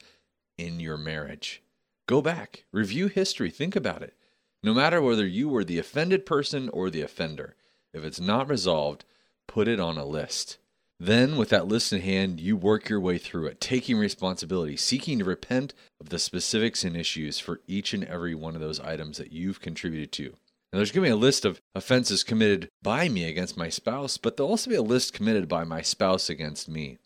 in 0.60 0.79
your 0.79 0.98
marriage. 0.98 1.63
Go 2.05 2.22
back, 2.22 2.65
review 2.72 3.08
history, 3.08 3.50
think 3.50 3.75
about 3.75 4.03
it. 4.03 4.13
No 4.62 4.74
matter 4.74 5.01
whether 5.01 5.25
you 5.25 5.48
were 5.48 5.63
the 5.63 5.79
offended 5.79 6.25
person 6.25 6.69
or 6.69 6.89
the 6.89 7.01
offender, 7.01 7.55
if 7.93 8.03
it's 8.03 8.19
not 8.19 8.50
resolved, 8.50 9.05
put 9.48 9.67
it 9.67 9.79
on 9.79 9.98
a 9.98 10.05
list. 10.05 10.58
Then, 11.01 11.38
with 11.38 11.50
that 11.50 11.68
list 11.68 11.94
in 11.94 12.01
hand, 12.01 12.41
you 12.41 12.58
work 12.58 12.89
your 12.89 13.00
way 13.00 13.18
through 13.18 13.48
it, 13.48 13.62
taking 13.62 13.98
responsibility, 13.98 14.75
seeking 14.75 15.20
to 15.20 15.25
repent 15.25 15.74
of 16.01 16.10
the 16.10 16.20
specifics 16.20 16.84
and 16.84 16.98
issues 16.98 17.39
for 17.39 17.62
each 17.68 17.94
and 17.94 18.03
every 18.03 18.36
one 18.36 18.53
of 18.53 18.62
those 18.62 18.82
items 18.82 19.18
that 19.18 19.32
you've 19.32 19.62
contributed 19.62 20.12
to. 20.13 20.36
Now, 20.72 20.77
there's 20.77 20.91
going 20.91 21.06
to 21.06 21.10
be 21.10 21.13
a 21.13 21.15
list 21.15 21.46
of 21.46 21.62
offenses 21.74 22.24
committed 22.24 22.68
by 22.84 23.08
me 23.08 23.24
against 23.24 23.58
my 23.58 23.70
spouse, 23.70 24.18
but 24.18 24.36
there'll 24.36 24.51
also 24.51 24.70
be 24.70 24.75
a 24.75 24.82
list 24.82 25.13
committed 25.13 25.48
by 25.48 25.63
my 25.63 25.82
spouse 25.82 26.29
against 26.29 26.68
me. 26.68 26.98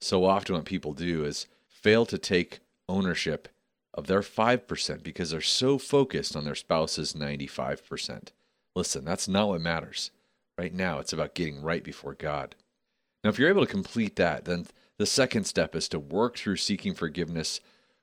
So 0.00 0.24
often, 0.24 0.56
what 0.56 0.64
people 0.64 0.92
do 0.92 1.24
is 1.24 1.46
fail 1.68 2.06
to 2.06 2.18
take 2.18 2.58
ownership 2.88 3.48
of 3.94 4.08
their 4.08 4.20
5% 4.20 5.02
because 5.02 5.30
they're 5.30 5.40
so 5.40 5.78
focused 5.78 6.34
on 6.36 6.44
their 6.44 6.54
spouse's 6.54 7.14
95%. 7.14 8.28
Listen, 8.74 9.04
that's 9.04 9.28
not 9.28 9.48
what 9.48 9.60
matters. 9.60 10.10
Right 10.58 10.74
now, 10.74 10.98
it's 10.98 11.12
about 11.12 11.34
getting 11.34 11.62
right 11.62 11.84
before 11.84 12.14
God. 12.14 12.56
Now, 13.28 13.32
if 13.32 13.38
you're 13.38 13.50
able 13.50 13.66
to 13.66 13.70
complete 13.70 14.16
that, 14.16 14.46
then 14.46 14.68
the 14.96 15.04
second 15.04 15.44
step 15.44 15.76
is 15.76 15.86
to 15.90 15.98
work 15.98 16.38
through 16.38 16.56
seeking 16.56 16.94
forgiveness 16.94 17.60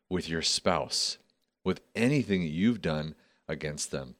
with 0.08 0.29
your 0.29 0.44
spouse, 0.44 1.17
with 1.63 1.82
anything 1.96 2.41
that 2.41 2.51
you've 2.51 2.79
done 2.79 3.15
against 3.48 3.89
them. 3.89 4.17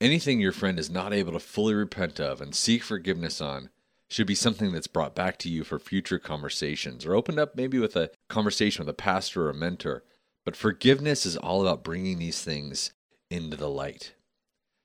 Anything 0.00 0.40
your 0.40 0.50
friend 0.50 0.78
is 0.78 0.88
not 0.88 1.12
able 1.12 1.32
to 1.32 1.38
fully 1.38 1.74
repent 1.74 2.20
of 2.20 2.40
and 2.40 2.54
seek 2.54 2.82
forgiveness 2.82 3.42
on, 3.42 3.68
should 4.08 4.26
be 4.26 4.34
something 4.34 4.72
that's 4.72 4.86
brought 4.86 5.14
back 5.14 5.36
to 5.40 5.50
you 5.50 5.62
for 5.62 5.78
future 5.78 6.18
conversations 6.18 7.04
or 7.04 7.14
opened 7.14 7.38
up 7.38 7.54
maybe 7.54 7.78
with 7.78 7.94
a 7.94 8.10
conversation 8.30 8.86
with 8.86 8.94
a 8.94 8.96
pastor 8.96 9.44
or 9.44 9.50
a 9.50 9.54
mentor. 9.54 10.04
But 10.46 10.56
forgiveness 10.56 11.26
is 11.26 11.36
all 11.36 11.60
about 11.60 11.84
bringing 11.84 12.18
these 12.18 12.42
things 12.42 12.92
into 13.30 13.58
the 13.58 13.68
light. 13.68 14.14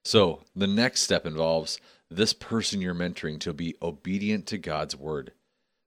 So 0.03 0.41
the 0.53 0.67
next 0.67 1.03
step 1.03 1.25
involves 1.25 1.79
this 2.09 2.33
person 2.33 2.81
you're 2.81 2.95
mentoring 2.95 3.39
to 3.39 3.53
be 3.53 3.75
obedient 3.81 4.45
to 4.47 4.57
God's 4.57 4.95
word. 4.95 5.33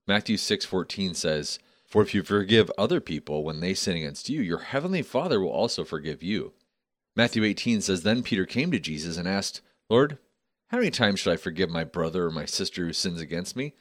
Matthew 0.07 0.37
6:14 0.37 1.15
says, 1.15 1.59
"For 1.87 2.03
if 2.03 2.15
you 2.15 2.23
forgive 2.23 2.71
other 2.77 3.01
people 3.01 3.45
when 3.45 3.61
they 3.61 3.75
sin 3.75 3.97
against 3.97 4.29
you, 4.29 4.41
your 4.41 4.61
heavenly 4.61 5.03
Father 5.03 5.41
will 5.41 5.51
also 5.51 5.85
forgive 5.85 6.23
you." 6.23 6.55
Matthew 7.15 7.45
18 7.45 7.81
says, 7.81 8.03
"Then 8.03 8.23
Peter 8.23 8.47
came 8.47 8.71
to 8.71 8.81
Jesus 8.81 9.17
and 9.17 9.29
asked, 9.29 9.61
Lord, 9.93 10.17
how 10.69 10.79
many 10.79 10.91
times 10.91 11.21
should 11.21 11.35
I 11.35 11.37
forgive 11.37 11.69
my 11.69 11.85
brother 11.85 12.25
or 12.25 12.31
my 12.31 12.47
sister 12.47 12.87
who 12.87 12.95
sins 12.95 13.21
against 13.21 13.55
me? 13.55 13.75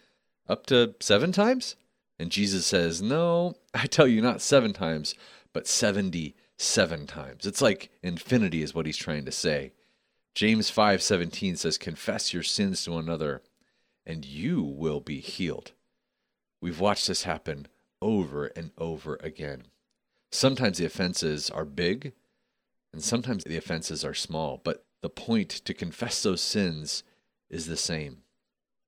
Up 0.49 0.65
to 0.65 0.93
seven 0.99 1.31
times? 1.31 1.77
And 2.19 2.29
Jesus 2.29 2.65
says, 2.65 3.01
No, 3.01 3.55
I 3.73 3.87
tell 3.87 4.07
you, 4.07 4.21
not 4.21 4.41
seven 4.41 4.73
times, 4.73 5.15
but 5.53 5.67
77 5.67 7.07
times. 7.07 7.45
It's 7.45 7.61
like 7.61 7.91
infinity, 8.03 8.61
is 8.61 8.75
what 8.75 8.85
he's 8.85 8.97
trying 8.97 9.23
to 9.23 9.31
say. 9.31 9.71
James 10.33 10.71
5:17 10.71 11.57
says 11.57 11.77
confess 11.77 12.33
your 12.33 12.43
sins 12.43 12.83
to 12.83 12.91
one 12.91 13.03
another 13.03 13.41
and 14.05 14.25
you 14.25 14.63
will 14.63 14.99
be 14.99 15.19
healed. 15.19 15.73
We've 16.61 16.79
watched 16.79 17.07
this 17.07 17.23
happen 17.23 17.67
over 18.01 18.47
and 18.47 18.71
over 18.77 19.19
again. 19.21 19.63
Sometimes 20.31 20.77
the 20.77 20.85
offenses 20.85 21.49
are 21.49 21.65
big 21.65 22.13
and 22.93 23.03
sometimes 23.03 23.43
the 23.43 23.57
offenses 23.57 24.03
are 24.05 24.13
small, 24.13 24.59
but 24.63 24.85
the 25.01 25.09
point 25.09 25.49
to 25.49 25.73
confess 25.73 26.23
those 26.23 26.41
sins 26.41 27.03
is 27.49 27.65
the 27.65 27.77
same. 27.77 28.23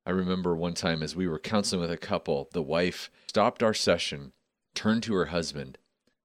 I 0.06 0.12
remember 0.12 0.56
one 0.56 0.74
time 0.74 1.02
as 1.02 1.16
we 1.16 1.28
were 1.28 1.40
counseling 1.40 1.82
with 1.82 1.92
a 1.92 1.98
couple, 1.98 2.50
the 2.52 2.62
wife 2.62 3.10
stopped 3.28 3.64
our 3.64 3.74
session, 3.74 4.34
turned 4.76 5.04
to 5.04 5.14
her 5.16 5.26
husband, 5.26 5.78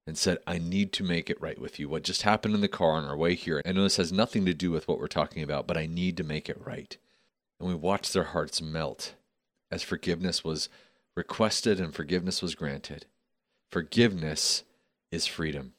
and 0.08 0.16
said, 0.16 0.38
I 0.46 0.56
need 0.56 0.94
to 0.94 1.04
make 1.04 1.28
it 1.28 1.38
right 1.38 1.60
with 1.60 1.78
you. 1.78 1.86
What 1.86 2.02
just 2.02 2.22
happened 2.22 2.54
in 2.54 2.62
the 2.62 2.66
car 2.66 2.92
on 2.92 3.04
our 3.04 3.16
way 3.16 3.34
here, 3.34 3.60
I 3.66 3.72
know 3.72 3.82
this 3.82 3.98
has 3.98 4.10
nothing 4.10 4.46
to 4.46 4.54
do 4.54 4.70
with 4.70 4.88
what 4.88 4.98
we're 4.98 5.06
talking 5.06 5.42
about, 5.42 5.66
but 5.66 5.76
I 5.76 5.84
need 5.84 6.16
to 6.16 6.24
make 6.24 6.48
it 6.48 6.58
right. 6.64 6.96
And 7.60 7.68
we 7.68 7.74
watched 7.74 8.14
their 8.14 8.24
hearts 8.24 8.62
melt 8.62 9.12
as 9.70 9.82
forgiveness 9.82 10.42
was 10.42 10.70
requested 11.14 11.78
and 11.78 11.94
forgiveness 11.94 12.40
was 12.40 12.54
granted. 12.54 13.04
Forgiveness 13.70 14.64
is 15.12 15.26
freedom. 15.26 15.74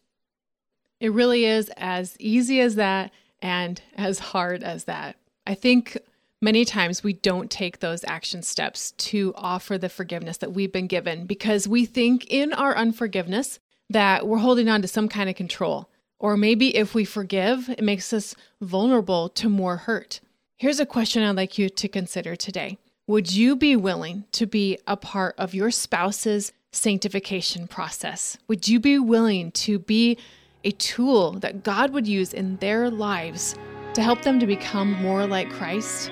It 1.00 1.12
really 1.12 1.46
is 1.46 1.72
as 1.76 2.16
easy 2.20 2.62
as 2.62 2.76
that 2.76 3.12
and 3.42 3.82
as 3.96 4.20
hard 4.20 4.64
as 4.64 4.84
that. 4.84 5.16
I 5.48 5.56
think 5.56 5.98
many 6.40 6.66
times 6.66 7.04
we 7.04 7.14
don't 7.14 7.50
take 7.50 7.80
those 7.80 8.04
action 8.04 8.44
steps 8.44 8.92
to 8.92 9.34
offer 9.36 9.80
the 9.80 9.90
forgiveness 9.90 10.38
that 10.38 10.54
we've 10.54 10.72
been 10.72 10.86
given 10.86 11.26
because 11.26 11.68
we 11.68 11.86
think 11.86 12.28
in 12.30 12.54
our 12.54 12.78
unforgiveness 12.78 13.60
that 13.90 14.28
we're 14.28 14.38
holding 14.38 14.70
on 14.70 14.82
to 14.82 14.88
some 14.88 15.08
kind 15.08 15.30
of 15.30 15.36
control. 15.36 15.90
Or 16.20 16.36
maybe 16.36 16.76
if 16.76 16.94
we 16.94 17.06
forgive, 17.06 17.70
it 17.70 17.84
makes 17.84 18.12
us 18.12 18.36
vulnerable 18.62 19.30
to 19.30 19.50
more 19.50 19.78
hurt. 19.78 20.20
Here's 20.58 20.80
a 20.80 20.86
question 20.86 21.24
I'd 21.24 21.36
like 21.36 21.58
you 21.58 21.70
to 21.70 21.88
consider 21.88 22.36
today 22.36 22.78
Would 23.08 23.34
you 23.34 23.56
be 23.56 23.76
willing 23.76 24.26
to 24.34 24.46
be 24.46 24.78
a 24.86 24.98
part 24.98 25.36
of 25.38 25.54
your 25.54 25.72
spouse's 25.72 26.52
sanctification 26.72 27.68
process? 27.68 28.38
Would 28.48 28.68
you 28.68 28.80
be 28.80 29.00
willing 29.00 29.52
to 29.52 29.80
be 29.80 30.18
a 30.64 30.72
tool 30.72 31.32
that 31.40 31.64
God 31.64 31.92
would 31.92 32.08
use 32.08 32.34
in 32.34 32.58
their 32.58 32.90
lives 32.90 33.56
to 33.94 34.02
help 34.02 34.22
them 34.22 34.40
to 34.40 34.46
become 34.46 34.94
more 35.02 35.26
like 35.26 35.50
Christ. 35.52 36.12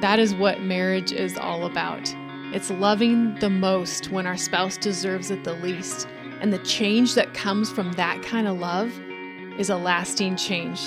That 0.00 0.18
is 0.18 0.34
what 0.34 0.60
marriage 0.60 1.12
is 1.12 1.36
all 1.36 1.66
about. 1.66 2.14
It's 2.52 2.70
loving 2.70 3.34
the 3.36 3.50
most 3.50 4.10
when 4.10 4.26
our 4.26 4.36
spouse 4.36 4.76
deserves 4.76 5.30
it 5.30 5.44
the 5.44 5.54
least. 5.54 6.08
And 6.40 6.52
the 6.52 6.58
change 6.58 7.14
that 7.14 7.34
comes 7.34 7.70
from 7.70 7.92
that 7.92 8.22
kind 8.22 8.48
of 8.48 8.58
love 8.58 8.92
is 9.58 9.70
a 9.70 9.76
lasting 9.76 10.36
change. 10.36 10.80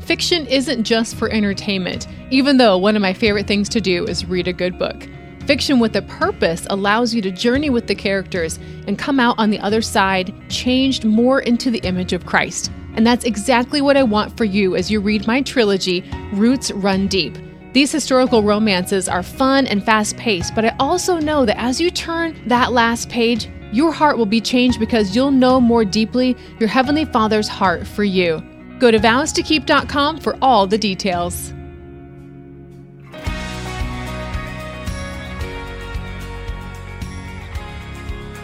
Fiction 0.00 0.46
isn't 0.46 0.82
just 0.82 1.14
for 1.14 1.30
entertainment, 1.30 2.08
even 2.30 2.56
though 2.56 2.76
one 2.76 2.96
of 2.96 3.02
my 3.02 3.12
favorite 3.12 3.46
things 3.46 3.68
to 3.68 3.80
do 3.80 4.04
is 4.06 4.26
read 4.26 4.48
a 4.48 4.52
good 4.52 4.76
book. 4.76 5.08
Fiction 5.46 5.78
with 5.78 5.94
a 5.94 6.02
purpose 6.02 6.66
allows 6.70 7.14
you 7.14 7.22
to 7.22 7.30
journey 7.30 7.70
with 7.70 7.86
the 7.86 7.94
characters 7.94 8.58
and 8.88 8.98
come 8.98 9.20
out 9.20 9.38
on 9.38 9.50
the 9.50 9.60
other 9.60 9.80
side 9.80 10.34
changed 10.48 11.04
more 11.04 11.40
into 11.40 11.70
the 11.70 11.78
image 11.80 12.12
of 12.12 12.26
Christ. 12.26 12.72
And 12.94 13.06
that's 13.06 13.24
exactly 13.24 13.80
what 13.80 13.96
I 13.96 14.02
want 14.02 14.36
for 14.36 14.44
you 14.44 14.74
as 14.74 14.90
you 14.90 15.00
read 15.00 15.28
my 15.28 15.42
trilogy, 15.42 16.04
Roots 16.32 16.72
Run 16.72 17.06
Deep. 17.06 17.38
These 17.72 17.92
historical 17.92 18.42
romances 18.42 19.08
are 19.08 19.22
fun 19.22 19.68
and 19.68 19.84
fast 19.84 20.16
paced, 20.16 20.56
but 20.56 20.64
I 20.64 20.74
also 20.80 21.18
know 21.18 21.44
that 21.46 21.60
as 21.60 21.80
you 21.80 21.90
turn 21.90 22.36
that 22.48 22.72
last 22.72 23.08
page, 23.08 23.48
your 23.72 23.92
heart 23.92 24.18
will 24.18 24.26
be 24.26 24.40
changed 24.40 24.80
because 24.80 25.14
you'll 25.14 25.30
know 25.30 25.60
more 25.60 25.84
deeply 25.84 26.36
your 26.58 26.68
Heavenly 26.68 27.04
Father's 27.04 27.46
heart 27.46 27.86
for 27.86 28.02
you. 28.02 28.42
Go 28.80 28.90
to 28.90 28.98
vowstokeep.com 28.98 30.18
for 30.18 30.36
all 30.42 30.66
the 30.66 30.78
details. 30.78 31.52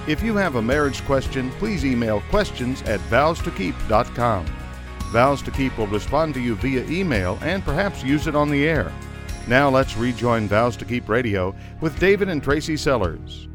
If 0.06 0.22
you 0.22 0.36
have 0.36 0.54
a 0.54 0.62
marriage 0.62 1.04
question, 1.04 1.50
please 1.58 1.84
email 1.84 2.20
questions 2.30 2.80
at 2.82 3.00
vowstokeep.com. 3.10 4.46
Vows 5.10 5.42
to 5.42 5.50
Keep 5.50 5.78
will 5.78 5.88
respond 5.88 6.34
to 6.34 6.40
you 6.40 6.54
via 6.56 6.84
email 6.84 7.38
and 7.42 7.64
perhaps 7.64 8.04
use 8.04 8.28
it 8.28 8.36
on 8.36 8.50
the 8.50 8.68
air. 8.68 8.92
Now 9.48 9.70
let's 9.70 9.96
rejoin 9.96 10.48
Vows 10.48 10.76
to 10.78 10.84
Keep 10.84 11.08
Radio 11.08 11.54
with 11.80 11.96
David 12.00 12.28
and 12.28 12.42
Tracy 12.42 12.76
Sellers. 12.76 13.46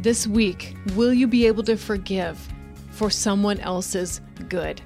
This 0.00 0.26
week, 0.26 0.76
will 0.96 1.14
you 1.14 1.28
be 1.28 1.46
able 1.46 1.62
to 1.62 1.76
forgive 1.76 2.36
for 2.90 3.10
someone 3.10 3.60
else's 3.60 4.20
good? 4.48 4.82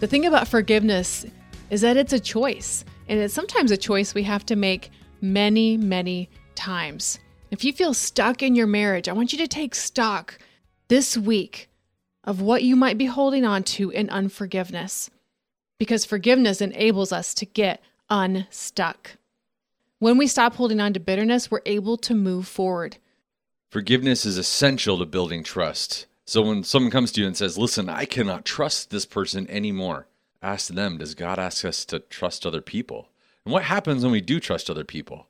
The 0.00 0.06
thing 0.06 0.24
about 0.24 0.48
forgiveness 0.48 1.26
is 1.68 1.82
that 1.82 1.98
it's 1.98 2.14
a 2.14 2.18
choice, 2.18 2.82
and 3.08 3.20
it's 3.20 3.34
sometimes 3.34 3.70
a 3.70 3.76
choice 3.76 4.14
we 4.14 4.22
have 4.22 4.46
to 4.46 4.56
make 4.56 4.90
many, 5.20 5.76
many 5.76 6.30
times. 6.54 7.18
If 7.50 7.62
you 7.62 7.74
feel 7.74 7.92
stuck 7.92 8.42
in 8.42 8.54
your 8.54 8.66
marriage, 8.66 9.06
I 9.06 9.12
want 9.12 9.32
you 9.32 9.38
to 9.38 9.48
take 9.48 9.74
stock 9.74 10.38
this 10.88 11.16
week 11.16 11.68
of 12.26 12.40
what 12.40 12.62
you 12.62 12.76
might 12.76 12.98
be 12.98 13.06
holding 13.06 13.44
on 13.44 13.62
to 13.62 13.90
in 13.90 14.10
unforgiveness, 14.10 15.10
because 15.78 16.04
forgiveness 16.04 16.60
enables 16.60 17.12
us 17.12 17.32
to 17.34 17.46
get 17.46 17.80
unstuck. 18.10 19.12
When 19.98 20.18
we 20.18 20.26
stop 20.26 20.54
holding 20.56 20.80
on 20.80 20.92
to 20.92 21.00
bitterness, 21.00 21.50
we're 21.50 21.60
able 21.64 21.96
to 21.98 22.14
move 22.14 22.46
forward. 22.46 22.98
Forgiveness 23.70 24.26
is 24.26 24.36
essential 24.36 24.98
to 24.98 25.06
building 25.06 25.42
trust. 25.42 26.06
So 26.24 26.42
when 26.42 26.64
someone 26.64 26.90
comes 26.90 27.12
to 27.12 27.20
you 27.20 27.26
and 27.26 27.36
says, 27.36 27.56
Listen, 27.56 27.88
I 27.88 28.04
cannot 28.04 28.44
trust 28.44 28.90
this 28.90 29.06
person 29.06 29.48
anymore, 29.48 30.08
ask 30.42 30.68
them, 30.68 30.98
Does 30.98 31.14
God 31.14 31.38
ask 31.38 31.64
us 31.64 31.84
to 31.86 32.00
trust 32.00 32.44
other 32.44 32.60
people? 32.60 33.08
And 33.44 33.52
what 33.52 33.64
happens 33.64 34.02
when 34.02 34.12
we 34.12 34.20
do 34.20 34.40
trust 34.40 34.68
other 34.68 34.84
people? 34.84 35.28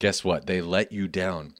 Guess 0.00 0.24
what? 0.24 0.46
They 0.46 0.60
let 0.60 0.90
you 0.90 1.06
down. 1.06 1.54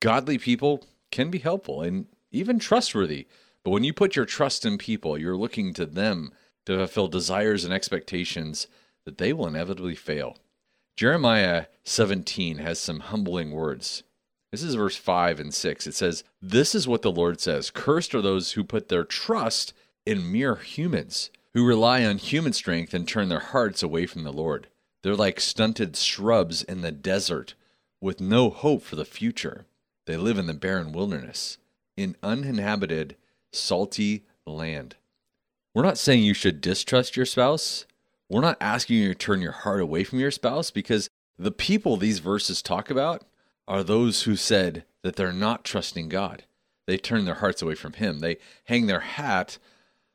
Godly 0.00 0.38
people 0.38 0.84
can 1.10 1.30
be 1.30 1.38
helpful 1.38 1.82
and 1.82 2.06
even 2.30 2.58
trustworthy. 2.58 3.26
But 3.66 3.72
when 3.72 3.82
you 3.82 3.92
put 3.92 4.14
your 4.14 4.26
trust 4.26 4.64
in 4.64 4.78
people, 4.78 5.18
you're 5.18 5.36
looking 5.36 5.74
to 5.74 5.86
them 5.86 6.30
to 6.66 6.76
fulfill 6.76 7.08
desires 7.08 7.64
and 7.64 7.74
expectations 7.74 8.68
that 9.04 9.18
they 9.18 9.32
will 9.32 9.48
inevitably 9.48 9.96
fail. 9.96 10.36
Jeremiah 10.94 11.66
17 11.82 12.58
has 12.58 12.78
some 12.78 13.00
humbling 13.00 13.50
words. 13.50 14.04
This 14.52 14.62
is 14.62 14.76
verse 14.76 14.94
5 14.94 15.40
and 15.40 15.52
6. 15.52 15.86
It 15.88 15.96
says, 15.96 16.22
This 16.40 16.76
is 16.76 16.86
what 16.86 17.02
the 17.02 17.10
Lord 17.10 17.40
says 17.40 17.72
Cursed 17.72 18.14
are 18.14 18.22
those 18.22 18.52
who 18.52 18.62
put 18.62 18.88
their 18.88 19.02
trust 19.02 19.72
in 20.06 20.30
mere 20.30 20.54
humans, 20.54 21.32
who 21.52 21.66
rely 21.66 22.04
on 22.04 22.18
human 22.18 22.52
strength 22.52 22.94
and 22.94 23.08
turn 23.08 23.28
their 23.30 23.40
hearts 23.40 23.82
away 23.82 24.06
from 24.06 24.22
the 24.22 24.32
Lord. 24.32 24.68
They're 25.02 25.16
like 25.16 25.40
stunted 25.40 25.96
shrubs 25.96 26.62
in 26.62 26.82
the 26.82 26.92
desert 26.92 27.54
with 28.00 28.20
no 28.20 28.48
hope 28.48 28.84
for 28.84 28.94
the 28.94 29.04
future. 29.04 29.66
They 30.06 30.16
live 30.16 30.38
in 30.38 30.46
the 30.46 30.54
barren 30.54 30.92
wilderness, 30.92 31.58
in 31.96 32.14
uninhabited, 32.22 33.16
salty 33.56 34.24
land. 34.46 34.96
We're 35.74 35.82
not 35.82 35.98
saying 35.98 36.22
you 36.22 36.34
should 36.34 36.60
distrust 36.60 37.16
your 37.16 37.26
spouse. 37.26 37.86
We're 38.28 38.40
not 38.40 38.56
asking 38.60 38.96
you 38.96 39.08
to 39.08 39.14
turn 39.14 39.40
your 39.40 39.52
heart 39.52 39.80
away 39.80 40.04
from 40.04 40.18
your 40.18 40.30
spouse 40.30 40.70
because 40.70 41.10
the 41.38 41.52
people 41.52 41.96
these 41.96 42.18
verses 42.18 42.62
talk 42.62 42.90
about 42.90 43.24
are 43.68 43.82
those 43.82 44.22
who 44.22 44.36
said 44.36 44.84
that 45.02 45.16
they're 45.16 45.32
not 45.32 45.64
trusting 45.64 46.08
God. 46.08 46.44
They 46.86 46.96
turn 46.96 47.24
their 47.24 47.34
hearts 47.36 47.62
away 47.62 47.74
from 47.74 47.94
Him. 47.94 48.20
They 48.20 48.38
hang 48.64 48.86
their 48.86 49.00
hat 49.00 49.58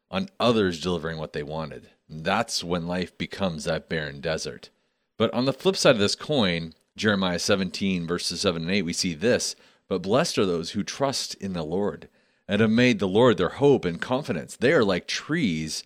on 0.10 0.29
others 0.39 0.81
delivering 0.81 1.17
what 1.17 1.33
they 1.33 1.43
wanted. 1.43 1.89
That's 2.10 2.63
when 2.63 2.88
life 2.88 3.17
becomes 3.17 3.63
that 3.65 3.88
barren 3.88 4.19
desert. 4.19 4.69
But 5.17 5.33
on 5.33 5.45
the 5.45 5.53
flip 5.53 5.77
side 5.77 5.95
of 5.95 6.00
this 6.00 6.15
coin, 6.15 6.74
Jeremiah 6.98 7.39
17, 7.39 8.07
verses 8.07 8.41
7 8.41 8.63
and 8.63 8.71
8, 8.71 8.81
we 8.81 8.93
see 8.93 9.13
this 9.13 9.55
But 9.88 10.01
blessed 10.01 10.38
are 10.38 10.45
those 10.45 10.71
who 10.71 10.83
trust 10.83 11.36
in 11.36 11.53
the 11.53 11.63
Lord 11.63 12.10
and 12.51 12.60
have 12.60 12.70
made 12.70 13.00
the 13.00 13.08
Lord 13.08 13.38
their 13.38 13.48
hope 13.48 13.86
and 13.86 14.01
confidence. 14.01 14.58
They 14.58 14.74
are 14.74 14.84
like 14.84 15.08
trees 15.08 15.86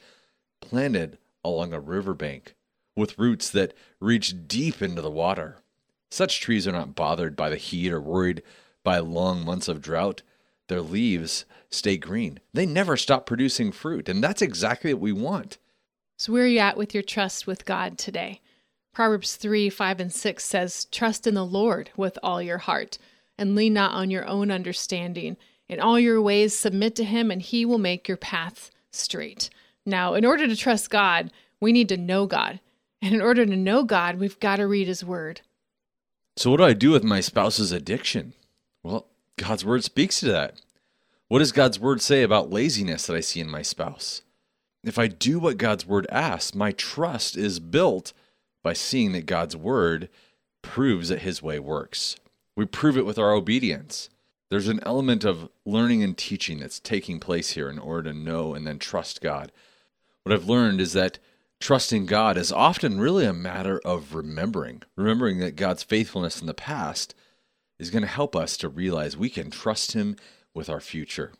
planted 0.61 1.19
along 1.43 1.73
a 1.73 1.79
riverbank 1.79 2.55
with 2.95 3.19
roots 3.19 3.51
that 3.51 3.75
reach 3.99 4.47
deep 4.47 4.81
into 4.81 5.03
the 5.03 5.11
water. 5.11 5.57
Such 6.09 6.41
trees 6.41 6.67
are 6.67 6.71
not 6.71 6.95
bothered 6.95 7.35
by 7.35 7.51
the 7.51 7.57
heat 7.57 7.91
or 7.91 8.01
worried 8.01 8.41
by 8.83 8.97
long 8.97 9.45
months 9.45 9.67
of 9.67 9.79
drought. 9.79 10.23
Their 10.67 10.81
leaves 10.81 11.45
stay 11.69 11.97
green. 11.97 12.39
They 12.51 12.65
never 12.65 12.97
stop 12.97 13.27
producing 13.27 13.71
fruit, 13.71 14.09
and 14.09 14.23
that's 14.23 14.41
exactly 14.41 14.91
what 14.91 15.01
we 15.01 15.11
want. 15.11 15.59
So, 16.17 16.33
where 16.33 16.45
are 16.45 16.47
you 16.47 16.57
at 16.57 16.77
with 16.77 16.95
your 16.95 17.03
trust 17.03 17.45
with 17.45 17.65
God 17.65 17.99
today? 17.99 18.41
Proverbs 18.91 19.35
3 19.35 19.69
5 19.69 19.99
and 19.99 20.11
6 20.11 20.43
says, 20.43 20.85
Trust 20.85 21.27
in 21.27 21.35
the 21.35 21.45
Lord 21.45 21.91
with 21.95 22.17
all 22.23 22.41
your 22.41 22.57
heart, 22.57 22.97
and 23.37 23.55
lean 23.55 23.73
not 23.73 23.93
on 23.93 24.09
your 24.09 24.25
own 24.25 24.49
understanding. 24.49 25.37
In 25.67 25.79
all 25.79 25.99
your 25.99 26.21
ways, 26.21 26.57
submit 26.57 26.95
to 26.95 27.03
him, 27.03 27.31
and 27.31 27.41
he 27.41 27.65
will 27.65 27.77
make 27.77 28.07
your 28.07 28.17
path 28.17 28.71
straight. 28.91 29.49
Now, 29.85 30.13
in 30.13 30.25
order 30.25 30.47
to 30.47 30.55
trust 30.55 30.89
God, 30.89 31.31
we 31.59 31.71
need 31.71 31.89
to 31.89 31.97
know 31.97 32.25
God. 32.25 32.59
And 33.01 33.13
in 33.13 33.21
order 33.21 33.45
to 33.45 33.55
know 33.55 33.83
God, 33.83 34.19
we've 34.19 34.39
got 34.39 34.55
to 34.55 34.67
read 34.67 34.87
his 34.87 35.03
word. 35.03 35.41
So, 36.37 36.51
what 36.51 36.57
do 36.57 36.63
I 36.63 36.73
do 36.73 36.91
with 36.91 37.03
my 37.03 37.19
spouse's 37.19 37.71
addiction? 37.71 38.33
Well, 38.83 39.07
God's 39.37 39.65
word 39.65 39.83
speaks 39.83 40.19
to 40.21 40.27
that. 40.27 40.61
What 41.27 41.39
does 41.39 41.51
God's 41.51 41.79
word 41.79 42.01
say 42.01 42.23
about 42.23 42.51
laziness 42.51 43.07
that 43.07 43.15
I 43.15 43.21
see 43.21 43.39
in 43.39 43.49
my 43.49 43.61
spouse? 43.61 44.21
If 44.83 44.99
I 44.99 45.07
do 45.07 45.39
what 45.39 45.57
God's 45.57 45.85
word 45.85 46.05
asks, 46.11 46.53
my 46.53 46.71
trust 46.71 47.35
is 47.35 47.59
built 47.59 48.13
by 48.63 48.73
seeing 48.73 49.11
that 49.13 49.25
God's 49.25 49.55
word 49.55 50.09
proves 50.61 51.09
that 51.09 51.21
his 51.21 51.41
way 51.41 51.59
works. 51.59 52.15
We 52.55 52.65
prove 52.65 52.97
it 52.97 53.05
with 53.05 53.17
our 53.17 53.33
obedience. 53.33 54.09
There's 54.49 54.67
an 54.67 54.79
element 54.85 55.23
of 55.23 55.49
learning 55.65 56.03
and 56.03 56.17
teaching 56.17 56.59
that's 56.59 56.79
taking 56.79 57.19
place 57.19 57.51
here 57.51 57.69
in 57.69 57.79
order 57.79 58.11
to 58.11 58.17
know 58.17 58.53
and 58.53 58.65
then 58.65 58.79
trust 58.79 59.21
God. 59.21 59.51
What 60.23 60.33
I've 60.33 60.47
learned 60.47 60.81
is 60.81 60.93
that 60.93 61.19
trusting 61.59 62.05
God 62.05 62.37
is 62.37 62.51
often 62.51 62.99
really 62.99 63.25
a 63.25 63.33
matter 63.33 63.79
of 63.83 64.13
remembering, 64.13 64.83
remembering 64.95 65.39
that 65.39 65.55
God's 65.55 65.83
faithfulness 65.83 66.41
in 66.41 66.47
the 66.47 66.53
past 66.53 67.15
is 67.79 67.89
going 67.89 68.03
to 68.03 68.07
help 68.07 68.35
us 68.35 68.55
to 68.57 68.69
realize 68.69 69.17
we 69.17 69.29
can 69.29 69.49
trust 69.49 69.93
Him 69.93 70.15
with 70.53 70.69
our 70.69 70.79
future. 70.79 71.33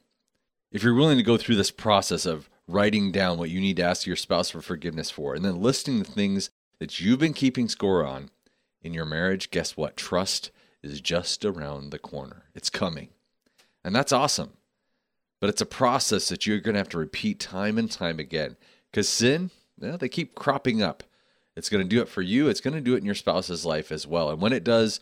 If 0.72 0.84
you're 0.84 0.96
willing 0.96 1.18
to 1.18 1.24
go 1.24 1.38
through 1.38 1.56
this 1.56 1.72
process 1.72 2.26
of 2.26 2.50
writing 2.68 3.12
down 3.12 3.38
what 3.38 3.50
you 3.50 3.62
need 3.62 3.78
to 3.78 3.84
ask 3.84 4.08
your 4.08 4.16
spouse 4.16 4.50
for 4.50 4.62
forgiveness 4.62 5.12
for, 5.12 5.36
and 5.36 5.46
then 5.46 5.62
listing 5.62 6.00
the 6.00 6.06
things 6.06 6.50
that 6.80 7.00
you've 7.00 7.20
been 7.20 7.34
keeping 7.34 7.70
score 7.70 8.06
on 8.06 8.30
in 8.82 8.94
your 8.94 9.06
marriage, 9.06 9.52
guess 9.52 9.78
what? 9.78 9.96
Trust 9.96 10.52
is 10.86 11.02
just 11.02 11.44
around 11.44 11.90
the 11.90 12.00
corner. 12.00 12.44
It's 12.54 12.70
coming. 12.70 13.10
And 13.84 13.96
that's 13.96 14.12
awesome. 14.12 14.54
But 15.40 15.50
it's 15.50 15.62
a 15.62 15.66
process 15.66 16.30
that 16.30 16.46
you're 16.46 16.60
going 16.60 16.74
to 16.74 16.80
have 16.80 16.90
to 16.90 16.98
repeat 16.98 17.40
time 17.40 17.78
and 17.78 17.92
time 17.92 18.20
again 18.20 18.56
because 18.92 19.10
sin, 19.10 19.52
well, 19.78 19.98
they 19.98 20.10
keep 20.10 20.36
cropping 20.36 20.82
up. 20.82 21.04
It's 21.56 21.70
going 21.70 21.84
to 21.84 21.90
do 21.90 22.02
it 22.02 22.10
for 22.10 22.22
you, 22.22 22.50
it's 22.50 22.62
going 22.62 22.74
to 22.74 22.82
do 22.82 22.96
it 22.96 23.00
in 23.00 23.06
your 23.06 23.16
spouse's 23.16 23.66
life 23.66 23.92
as 23.92 24.06
well. 24.06 24.30
And 24.30 24.42
when 24.42 24.54
it 24.54 24.64
does, 24.64 25.00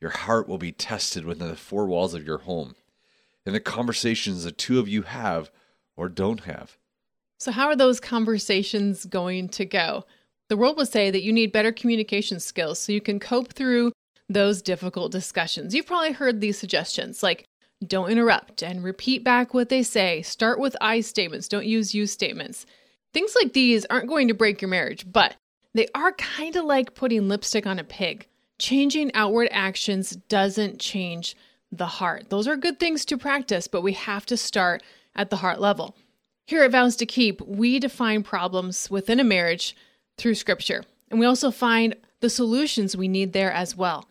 your 0.00 0.10
heart 0.10 0.48
will 0.48 0.58
be 0.58 0.72
tested 0.72 1.24
within 1.24 1.48
the 1.48 1.56
four 1.56 1.86
walls 1.86 2.14
of 2.14 2.24
your 2.24 2.38
home 2.38 2.76
in 3.44 3.52
the 3.52 3.60
conversations 3.60 4.44
the 4.44 4.52
two 4.52 4.78
of 4.78 4.88
you 4.88 5.02
have 5.02 5.50
or 5.96 6.08
don't 6.08 6.40
have. 6.40 6.76
So, 7.38 7.52
how 7.52 7.66
are 7.66 7.76
those 7.76 8.00
conversations 8.00 9.04
going 9.04 9.48
to 9.50 9.64
go? 9.64 10.04
The 10.48 10.56
world 10.56 10.76
would 10.76 10.88
say 10.88 11.10
that 11.10 11.22
you 11.22 11.32
need 11.32 11.52
better 11.52 11.72
communication 11.72 12.40
skills 12.40 12.78
so 12.78 12.92
you 12.92 13.00
can 13.00 13.18
cope 13.18 13.52
through 13.52 13.92
those 14.28 14.62
difficult 14.62 15.12
discussions. 15.12 15.74
You've 15.74 15.86
probably 15.86 16.12
heard 16.12 16.40
these 16.40 16.58
suggestions 16.58 17.22
like 17.22 17.46
don't 17.86 18.10
interrupt 18.10 18.62
and 18.62 18.82
repeat 18.82 19.22
back 19.22 19.52
what 19.52 19.68
they 19.68 19.82
say, 19.82 20.22
start 20.22 20.58
with 20.58 20.76
I 20.80 21.00
statements, 21.00 21.48
don't 21.48 21.66
use 21.66 21.94
you 21.94 22.06
statements. 22.06 22.66
Things 23.12 23.34
like 23.40 23.52
these 23.52 23.84
aren't 23.86 24.08
going 24.08 24.28
to 24.28 24.34
break 24.34 24.60
your 24.60 24.68
marriage, 24.68 25.06
but 25.10 25.36
they 25.74 25.88
are 25.94 26.12
kind 26.12 26.56
of 26.56 26.64
like 26.64 26.94
putting 26.94 27.28
lipstick 27.28 27.66
on 27.66 27.78
a 27.78 27.84
pig. 27.84 28.26
Changing 28.58 29.12
outward 29.14 29.48
actions 29.50 30.16
doesn't 30.28 30.80
change 30.80 31.36
the 31.70 31.86
heart. 31.86 32.30
Those 32.30 32.48
are 32.48 32.56
good 32.56 32.80
things 32.80 33.04
to 33.06 33.18
practice, 33.18 33.68
but 33.68 33.82
we 33.82 33.92
have 33.92 34.24
to 34.26 34.36
start 34.36 34.82
at 35.14 35.30
the 35.30 35.36
heart 35.36 35.60
level. 35.60 35.94
Here 36.46 36.62
at 36.62 36.70
Vows 36.70 36.96
to 36.96 37.06
Keep, 37.06 37.42
we 37.42 37.78
define 37.78 38.22
problems 38.22 38.90
within 38.90 39.20
a 39.20 39.24
marriage 39.24 39.76
through 40.16 40.36
scripture, 40.36 40.84
and 41.10 41.20
we 41.20 41.26
also 41.26 41.50
find 41.50 41.94
the 42.20 42.30
solutions 42.30 42.96
we 42.96 43.08
need 43.08 43.32
there 43.32 43.52
as 43.52 43.76
well. 43.76 44.08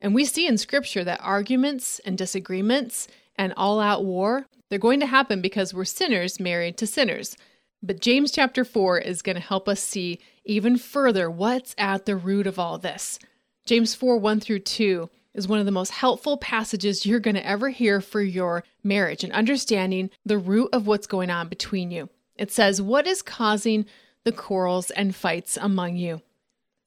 And 0.00 0.14
we 0.14 0.24
see 0.24 0.46
in 0.46 0.58
scripture 0.58 1.04
that 1.04 1.20
arguments 1.22 2.00
and 2.00 2.18
disagreements 2.18 3.08
and 3.36 3.52
all 3.56 3.80
out 3.80 4.04
war, 4.04 4.46
they're 4.68 4.78
going 4.78 5.00
to 5.00 5.06
happen 5.06 5.40
because 5.40 5.72
we're 5.72 5.84
sinners 5.84 6.40
married 6.40 6.76
to 6.78 6.86
sinners. 6.86 7.36
But 7.82 8.00
James 8.00 8.32
chapter 8.32 8.64
4 8.64 8.98
is 8.98 9.22
going 9.22 9.36
to 9.36 9.42
help 9.42 9.68
us 9.68 9.80
see 9.80 10.18
even 10.44 10.76
further 10.76 11.30
what's 11.30 11.74
at 11.78 12.06
the 12.06 12.16
root 12.16 12.46
of 12.46 12.58
all 12.58 12.78
this. 12.78 13.18
James 13.64 13.94
4 13.94 14.16
1 14.18 14.40
through 14.40 14.60
2 14.60 15.10
is 15.34 15.46
one 15.46 15.58
of 15.58 15.66
the 15.66 15.72
most 15.72 15.90
helpful 15.90 16.36
passages 16.38 17.04
you're 17.04 17.20
going 17.20 17.36
to 17.36 17.46
ever 17.46 17.68
hear 17.68 18.00
for 18.00 18.22
your 18.22 18.64
marriage 18.82 19.22
and 19.22 19.32
understanding 19.32 20.10
the 20.24 20.38
root 20.38 20.70
of 20.72 20.86
what's 20.86 21.06
going 21.06 21.30
on 21.30 21.48
between 21.48 21.90
you. 21.90 22.08
It 22.36 22.50
says, 22.50 22.80
What 22.80 23.06
is 23.06 23.22
causing 23.22 23.86
the 24.24 24.32
quarrels 24.32 24.90
and 24.90 25.14
fights 25.14 25.58
among 25.60 25.96
you? 25.96 26.22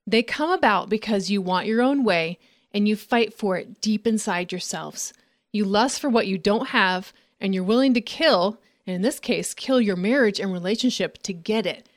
They 0.07 0.23
come 0.23 0.51
about 0.51 0.89
because 0.89 1.29
you 1.29 1.41
want 1.41 1.67
your 1.67 1.81
own 1.81 2.03
way 2.03 2.39
and 2.73 2.87
you 2.87 2.95
fight 2.95 3.33
for 3.33 3.57
it 3.57 3.81
deep 3.81 4.05
inside 4.05 4.51
yourselves. 4.51 5.13
You 5.51 5.65
lust 5.65 5.99
for 5.99 6.09
what 6.09 6.27
you 6.27 6.37
don't 6.37 6.69
have 6.69 7.13
and 7.41 7.53
you're 7.53 7.63
willing 7.63 7.93
to 7.93 8.01
kill, 8.01 8.59
and 8.85 8.95
in 8.95 9.01
this 9.01 9.19
case, 9.19 9.53
kill 9.53 9.79
your 9.79 9.95
marriage 9.95 10.39
and 10.39 10.51
relationship 10.51 11.21
to 11.23 11.33
get 11.33 11.65
it. 11.65 11.87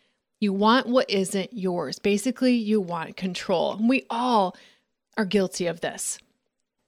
You 0.40 0.52
want 0.52 0.87
what 0.87 1.11
isn't 1.11 1.52
yours. 1.52 1.98
Basically, 1.98 2.54
you 2.54 2.80
want 2.80 3.16
control. 3.16 3.78
We 3.80 4.06
all 4.11 4.56
are 5.16 5.24
guilty 5.24 5.66
of 5.66 5.80
this. 5.80 6.18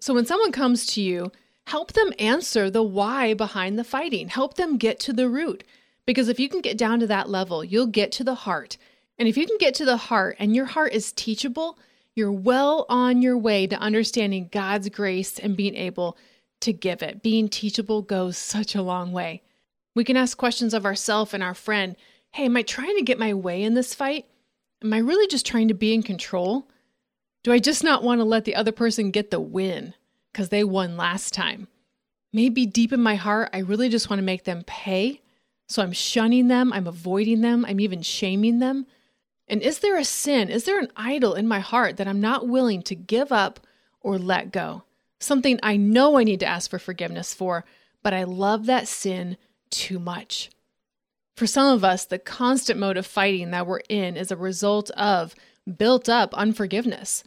So 0.01 0.15
when 0.15 0.27
someone 0.27 0.53
comes 0.53 0.87
to 0.87 1.01
you, 1.01 1.33
help 1.67 1.93
them 1.93 2.13
answer 2.19 2.71
the 2.71 2.83
why 2.83 3.35
behind 3.35 3.79
the 3.79 3.85
fighting. 3.85 4.29
Help 4.29 4.55
them 4.55 4.77
get 4.77 5.01
to 5.01 5.13
the 5.13 5.29
root. 5.29 5.65
Because 6.07 6.29
if 6.29 6.39
you 6.39 6.49
can 6.49 6.61
get 6.61 6.77
down 6.77 7.01
to 7.01 7.07
that 7.07 7.31
level, 7.31 7.65
you'll 7.65 7.87
get 7.87 8.13
to 8.13 8.25
the 8.25 8.35
heart. 8.35 8.77
And 9.19 9.29
if 9.29 9.37
you 9.37 9.47
can 9.47 9.57
get 9.59 9.75
to 9.77 9.85
the 9.85 9.97
heart 9.97 10.37
and 10.39 10.55
your 10.55 10.67
heart 10.67 10.93
is 10.93 11.13
teachable, 11.13 11.79
you're 12.15 12.33
well 12.33 12.87
on 12.89 13.23
your 13.23 13.37
way 13.37 13.67
to 13.67 13.77
understanding 13.77 14.49
God's 14.53 14.89
grace 14.89 15.39
and 15.39 15.57
being 15.57 15.75
able 15.75 16.17
to 16.61 16.73
give 16.73 17.03
it. 17.03 17.23
Being 17.23 17.49
teachable 17.49 18.03
goes 18.03 18.37
such 18.37 18.75
a 18.75 18.83
long 18.83 19.13
way. 19.13 19.43
We 19.95 20.05
can 20.05 20.17
ask 20.17 20.37
questions 20.37 20.75
of 20.75 20.85
ourselves 20.85 21.35
and 21.35 21.43
our 21.43 21.55
friend 21.55 21.97
Hey, 22.33 22.47
am 22.47 22.57
I 22.57 22.63
trying 22.63 22.97
to 22.97 23.03
get 23.03 23.19
my 23.19 23.33
way 23.33 23.63
in 23.63 23.75
this 23.75 23.95
fight? 23.95 24.27
Am 24.83 24.93
I 24.93 24.99
really 24.99 25.29
just 25.29 25.47
trying 25.47 25.69
to 25.69 25.75
be 25.75 25.95
in 25.95 26.03
control? 26.03 26.69
Do 27.45 27.53
I 27.53 27.61
just 27.61 27.85
not 27.85 28.03
want 28.03 28.21
to 28.21 28.25
let 28.25 28.45
the 28.45 28.57
other 28.57 28.73
person 28.73 29.13
get 29.13 29.31
the 29.31 29.39
win 29.39 29.95
because 30.33 30.49
they 30.49 30.65
won 30.65 30.97
last 30.97 31.33
time? 31.33 31.69
Maybe 32.33 32.67
deep 32.67 32.93
in 32.93 33.01
my 33.01 33.15
heart, 33.15 33.51
I 33.53 33.59
really 33.59 33.89
just 33.89 34.11
want 34.11 34.19
to 34.19 34.25
make 34.25 34.43
them 34.43 34.65
pay. 34.67 35.21
So 35.69 35.81
I'm 35.81 35.93
shunning 35.93 36.49
them, 36.49 36.73
I'm 36.73 36.89
avoiding 36.89 37.41
them, 37.41 37.65
I'm 37.65 37.79
even 37.79 38.03
shaming 38.03 38.59
them. 38.59 38.87
And 39.49 39.63
is 39.63 39.81
there 39.81 39.97
a 39.97 40.05
sin? 40.05 40.49
Is 40.49 40.65
there 40.65 40.79
an 40.79 40.91
idol 40.97 41.35
in 41.35 41.47
my 41.47 41.61
heart 41.61 41.97
that 41.97 42.09
I'm 42.09 42.21
not 42.21 42.49
willing 42.49 42.83
to 42.83 42.95
give 42.95 43.31
up 43.31 43.61
or 44.01 44.19
let 44.19 44.53
go? 44.53 44.85
Something 45.21 45.59
I 45.63 45.77
know 45.77 46.19
I 46.19 46.25
need 46.25 46.41
to 46.41 46.47
ask 46.47 46.71
for 46.71 46.79
forgiveness 46.79 47.35
for, 47.35 47.65
but 48.03 48.15
I 48.15 48.25
love 48.25 48.67
that 48.67 48.89
sin 48.89 49.37
too 49.71 49.99
much. 49.99 50.51
For 51.37 51.47
some 51.47 51.75
of 51.75 51.85
us, 51.85 52.05
the 52.05 52.19
constant 52.19 52.79
mode 52.79 52.97
of 52.97 53.07
fighting 53.07 53.51
that 53.51 53.67
we're 53.67 53.81
in 53.89 54.17
is 54.17 54.31
a 54.31 54.37
result 54.37 54.91
of 54.91 55.35
built 55.79 56.09
up 56.09 56.33
unforgiveness. 56.35 57.25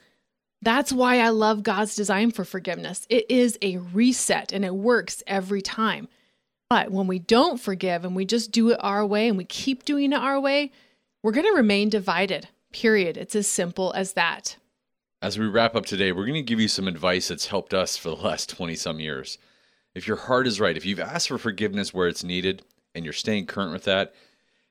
That's 0.61 0.93
why 0.93 1.19
I 1.19 1.29
love 1.29 1.63
God's 1.63 1.95
design 1.95 2.31
for 2.31 2.45
forgiveness. 2.45 3.05
It 3.09 3.29
is 3.29 3.57
a 3.61 3.77
reset 3.77 4.53
and 4.53 4.65
it 4.65 4.73
works 4.73 5.23
every 5.27 5.61
time. 5.61 6.07
But 6.69 6.91
when 6.91 7.07
we 7.07 7.19
don't 7.19 7.59
forgive 7.59 8.03
and 8.03 8.15
we 8.15 8.25
just 8.25 8.51
do 8.51 8.69
it 8.69 8.79
our 8.81 9.05
way 9.05 9.27
and 9.27 9.37
we 9.37 9.45
keep 9.45 9.85
doing 9.85 10.13
it 10.13 10.17
our 10.17 10.39
way, 10.39 10.71
we're 11.23 11.31
going 11.31 11.47
to 11.47 11.53
remain 11.53 11.89
divided. 11.89 12.47
Period. 12.71 13.17
It's 13.17 13.35
as 13.35 13.47
simple 13.47 13.93
as 13.93 14.13
that. 14.13 14.57
As 15.21 15.39
we 15.39 15.47
wrap 15.47 15.75
up 15.75 15.85
today, 15.85 16.11
we're 16.11 16.25
going 16.25 16.35
to 16.35 16.41
give 16.41 16.59
you 16.59 16.67
some 16.67 16.87
advice 16.87 17.27
that's 17.27 17.47
helped 17.47 17.73
us 17.73 17.97
for 17.97 18.09
the 18.09 18.15
last 18.15 18.49
20 18.49 18.75
some 18.75 18.99
years. 18.99 19.37
If 19.95 20.07
your 20.07 20.17
heart 20.17 20.45
is 20.45 20.59
right, 20.59 20.77
if 20.77 20.85
you've 20.85 20.99
asked 20.99 21.29
for 21.29 21.39
forgiveness 21.39 21.93
where 21.93 22.07
it's 22.07 22.23
needed 22.23 22.61
and 22.93 23.03
you're 23.03 23.13
staying 23.13 23.47
current 23.47 23.71
with 23.71 23.85
that, 23.85 24.13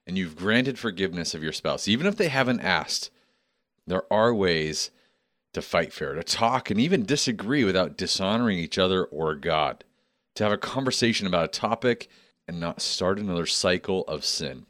and 0.07 0.17
you've 0.17 0.37
granted 0.37 0.79
forgiveness 0.79 1.35
of 1.35 1.43
your 1.43 1.53
spouse, 1.53 1.89
even 1.89 2.07
if 2.07 2.17
they 2.17 2.29
haven't 2.29 2.61
asked, 2.61 3.11
there 3.87 4.05
are 4.13 4.33
ways 4.33 4.93
to 5.53 5.63
fight 5.63 5.93
fair, 5.93 6.15
to 6.15 6.23
talk 6.23 6.71
and 6.71 6.79
even 6.79 7.05
disagree 7.05 7.65
without 7.65 7.97
dishonoring 7.97 8.59
each 8.59 8.79
other 8.79 9.05
or 9.07 9.35
God, 9.35 9.83
to 10.37 10.45
have 10.45 10.53
a 10.53 10.59
conversation 10.59 11.27
about 11.27 11.45
a 11.45 11.49
topic 11.49 12.09
and 12.47 12.61
not 12.61 12.81
start 12.81 13.19
another 13.19 13.47
cycle 13.47 14.03
of 14.03 14.25
sin. 14.25 14.67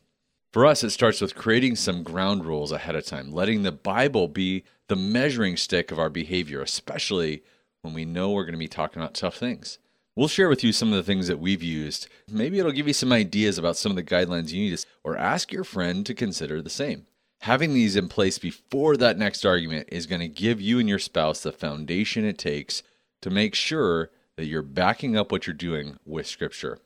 For 0.57 0.65
us, 0.65 0.83
it 0.83 0.89
starts 0.89 1.21
with 1.21 1.35
creating 1.35 1.77
some 1.77 2.03
ground 2.03 2.47
rules 2.47 2.73
ahead 2.73 2.97
of 2.97 3.05
time, 3.05 3.31
letting 3.31 3.63
the 3.63 3.73
Bible 3.73 4.27
be 4.27 4.65
the 4.89 4.97
measuring 4.97 5.59
stick 5.59 5.91
of 5.91 5.99
our 5.99 6.09
behavior, 6.09 6.63
especially 6.63 7.43
when 7.83 7.93
we 7.93 8.07
know 8.07 8.31
we're 8.31 8.45
going 8.45 8.55
to 8.55 8.59
be 8.59 8.67
talking 8.67 9.03
about 9.03 9.13
tough 9.13 9.37
things. 9.37 9.79
We'll 10.15 10.29
share 10.29 10.49
with 10.49 10.65
you 10.65 10.73
some 10.73 10.89
of 10.89 10.95
the 10.95 11.03
things 11.03 11.29
that 11.29 11.41
we've 11.41 11.63
used. 11.63 12.09
Maybe 12.27 12.59
it'll 12.59 12.73
give 12.73 12.87
you 12.87 12.95
some 12.95 13.13
ideas 13.13 13.59
about 13.59 13.77
some 13.77 13.93
of 13.93 13.97
the 13.97 14.03
guidelines 14.03 14.51
you 14.51 14.63
need, 14.63 14.79
to, 14.79 14.87
or 15.05 15.19
ask 15.19 15.53
your 15.53 15.63
friend 15.63 16.07
to 16.07 16.15
consider 16.15 16.63
the 16.63 16.71
same. 16.71 17.05
Having 17.43 17.75
these 17.75 17.95
in 17.95 18.09
place 18.09 18.39
before 18.39 18.97
that 18.97 19.19
next 19.19 19.45
argument 19.45 19.91
is 19.93 20.07
going 20.07 20.23
to 20.23 20.27
give 20.27 20.59
you 20.59 20.79
and 20.79 20.89
your 20.89 20.99
spouse 20.99 21.43
the 21.43 21.53
foundation 21.53 22.25
it 22.25 22.39
takes 22.39 22.83
to 23.21 23.29
make 23.29 23.55
sure 23.55 24.09
that 24.37 24.47
you're 24.47 24.63
backing 24.63 25.19
up 25.19 25.31
what 25.31 25.47
you're 25.47 25.53
doing 25.53 25.99
with 26.07 26.27
Scripture. 26.27 26.79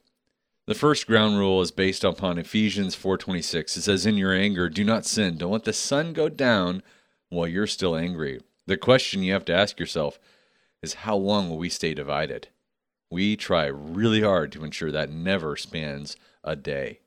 The 0.70 0.76
first 0.76 1.09
ground 1.09 1.37
rule 1.37 1.61
is 1.62 1.72
based 1.72 2.04
upon 2.04 2.38
Ephesians 2.38 2.94
4:26. 2.94 3.76
It 3.76 3.83
says 3.83 4.06
in 4.06 4.16
your 4.16 4.33
anger 4.33 4.68
do 4.68 4.85
not 4.85 5.04
sin. 5.04 5.37
Don't 5.37 5.50
let 5.50 5.64
the 5.64 5.72
sun 5.72 6.12
go 6.12 6.28
down 6.28 6.85
while 7.28 7.48
you're 7.48 7.66
still 7.66 7.96
angry. 7.96 8.40
The 8.66 8.76
question 8.76 9.24
you 9.24 9.33
have 9.33 9.44
to 9.46 9.52
ask 9.52 9.80
yourself 9.80 10.20
is 10.80 11.02
how 11.02 11.16
long 11.16 11.48
will 11.50 11.59
we 11.59 11.70
stay 11.70 11.92
divided? 11.92 12.50
We 13.11 13.35
try 13.35 13.66
really 13.66 14.20
hard 14.20 14.52
to 14.52 14.62
ensure 14.62 14.92
that 14.92 15.11
never 15.11 15.56
spans 15.56 16.14
a 16.44 16.54
day. 16.54 17.00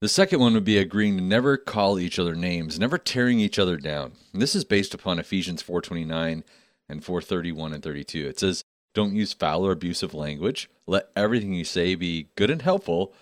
The 0.00 0.08
second 0.08 0.40
one 0.40 0.54
would 0.54 0.64
be 0.64 0.78
agreeing 0.78 1.18
to 1.18 1.22
never 1.22 1.58
call 1.58 1.98
each 1.98 2.18
other 2.18 2.34
names, 2.34 2.78
never 2.78 2.96
tearing 2.96 3.38
each 3.38 3.58
other 3.58 3.76
down. 3.76 4.12
And 4.32 4.40
this 4.40 4.56
is 4.56 4.64
based 4.64 4.94
upon 4.94 5.18
Ephesians 5.18 5.62
4:29 5.62 6.42
and 6.88 7.04
4:31 7.04 7.74
and 7.74 7.82
32. 7.82 8.26
It 8.26 8.38
says, 8.40 8.64
"Don't 8.98 9.14
use 9.14 9.32
foul 9.32 9.64
or 9.64 9.70
abusive 9.70 10.12
language. 10.12 10.68
Let 10.84 11.12
everything 11.14 11.54
you 11.54 11.62
say 11.62 11.94
be 11.94 12.30
good 12.34 12.50
and 12.50 12.60
helpful, 12.60 13.14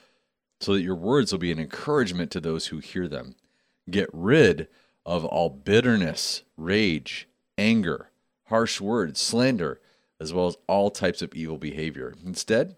so 0.59 0.73
that 0.73 0.81
your 0.81 0.95
words 0.95 1.33
will 1.33 1.39
be 1.39 1.53
an 1.53 1.59
encouragement 1.59 2.31
to 2.31 2.41
those 2.41 2.69
who 2.69 2.79
hear 2.79 3.07
them. 3.07 3.37
Get 3.91 4.09
rid 4.11 4.69
of 5.05 5.27
all 5.27 5.51
bitterness, 5.51 6.45
rage, 6.57 7.29
anger, 7.59 8.09
harsh 8.47 8.81
words, 8.81 9.21
slander, 9.21 9.79
as 10.19 10.33
well 10.33 10.47
as 10.47 10.57
all 10.67 10.91
types 10.91 11.21
of 11.21 11.35
evil 11.35 11.59
behavior. 11.59 12.15
Instead, 12.25 12.77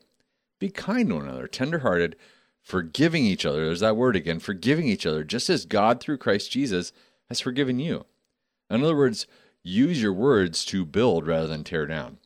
be 0.58 0.68
kind 0.68 1.10
to 1.10 1.14
one 1.14 1.28
another, 1.28 1.46
tenderhearted, 1.46 2.16
forgiving 2.60 3.24
each 3.24 3.46
other. 3.46 3.64
There's 3.64 3.78
that 3.78 3.96
word 3.96 4.16
again, 4.16 4.40
forgiving 4.40 4.88
each 4.88 5.06
other, 5.06 5.22
just 5.22 5.48
as 5.48 5.66
God 5.66 6.00
through 6.00 6.18
Christ 6.18 6.50
Jesus 6.50 6.92
has 7.28 7.38
forgiven 7.38 7.78
you. 7.78 8.06
In 8.68 8.82
other 8.82 8.96
words, 8.96 9.28
use 9.62 10.02
your 10.02 10.12
words 10.12 10.64
to 10.64 10.84
build 10.84 11.28
rather 11.28 11.46
than 11.46 11.62
tear 11.62 11.86
down. 11.86 12.18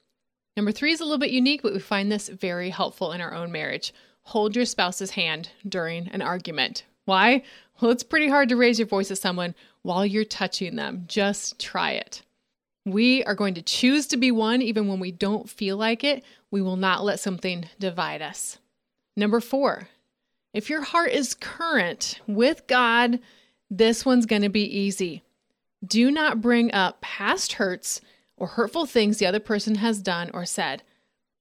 Number 0.56 0.72
three 0.72 0.92
is 0.92 1.00
a 1.00 1.04
little 1.04 1.18
bit 1.18 1.30
unique, 1.30 1.62
but 1.62 1.72
we 1.72 1.78
find 1.78 2.10
this 2.10 2.28
very 2.28 2.70
helpful 2.70 3.12
in 3.12 3.20
our 3.20 3.32
own 3.32 3.52
marriage. 3.52 3.94
Hold 4.24 4.54
your 4.54 4.66
spouse's 4.66 5.12
hand 5.12 5.48
during 5.66 6.08
an 6.08 6.22
argument. 6.22 6.84
Why? 7.04 7.42
Well, 7.80 7.90
it's 7.90 8.02
pretty 8.02 8.28
hard 8.28 8.48
to 8.50 8.56
raise 8.56 8.78
your 8.78 8.86
voice 8.86 9.10
at 9.10 9.18
someone 9.18 9.54
while 9.82 10.06
you're 10.06 10.24
touching 10.24 10.76
them. 10.76 11.04
Just 11.08 11.58
try 11.58 11.92
it. 11.92 12.22
We 12.84 13.24
are 13.24 13.34
going 13.34 13.54
to 13.54 13.62
choose 13.62 14.06
to 14.08 14.16
be 14.16 14.30
one 14.30 14.60
even 14.60 14.88
when 14.88 15.00
we 15.00 15.10
don't 15.10 15.48
feel 15.48 15.76
like 15.76 16.04
it. 16.04 16.22
We 16.50 16.62
will 16.62 16.76
not 16.76 17.04
let 17.04 17.20
something 17.20 17.68
divide 17.78 18.22
us. 18.22 18.58
Number 19.16 19.40
four, 19.40 19.88
if 20.52 20.68
your 20.68 20.82
heart 20.82 21.12
is 21.12 21.34
current 21.34 22.20
with 22.26 22.66
God, 22.66 23.20
this 23.70 24.04
one's 24.04 24.26
going 24.26 24.42
to 24.42 24.48
be 24.48 24.64
easy. 24.64 25.22
Do 25.84 26.10
not 26.10 26.40
bring 26.40 26.72
up 26.72 27.00
past 27.00 27.54
hurts 27.54 28.00
or 28.42 28.48
hurtful 28.48 28.86
things 28.86 29.18
the 29.18 29.26
other 29.26 29.38
person 29.38 29.76
has 29.76 30.02
done 30.02 30.28
or 30.34 30.44
said. 30.44 30.82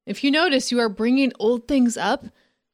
If 0.05 0.23
you 0.23 0.29
notice 0.29 0.71
you 0.71 0.79
are 0.79 0.87
bringing 0.87 1.33
old 1.39 1.67
things 1.67 1.97
up, 1.97 2.27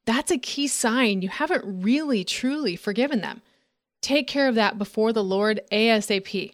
that's 0.04 0.30
a 0.30 0.36
key 0.36 0.68
sign 0.68 1.22
you 1.22 1.30
haven't 1.30 1.82
really 1.82 2.24
truly 2.24 2.76
forgiven 2.76 3.22
them. 3.22 3.40
Take 4.02 4.26
care 4.26 4.46
of 4.46 4.54
that 4.54 4.76
before 4.76 5.14
the 5.14 5.24
Lord 5.24 5.62
ASAP. 5.72 6.52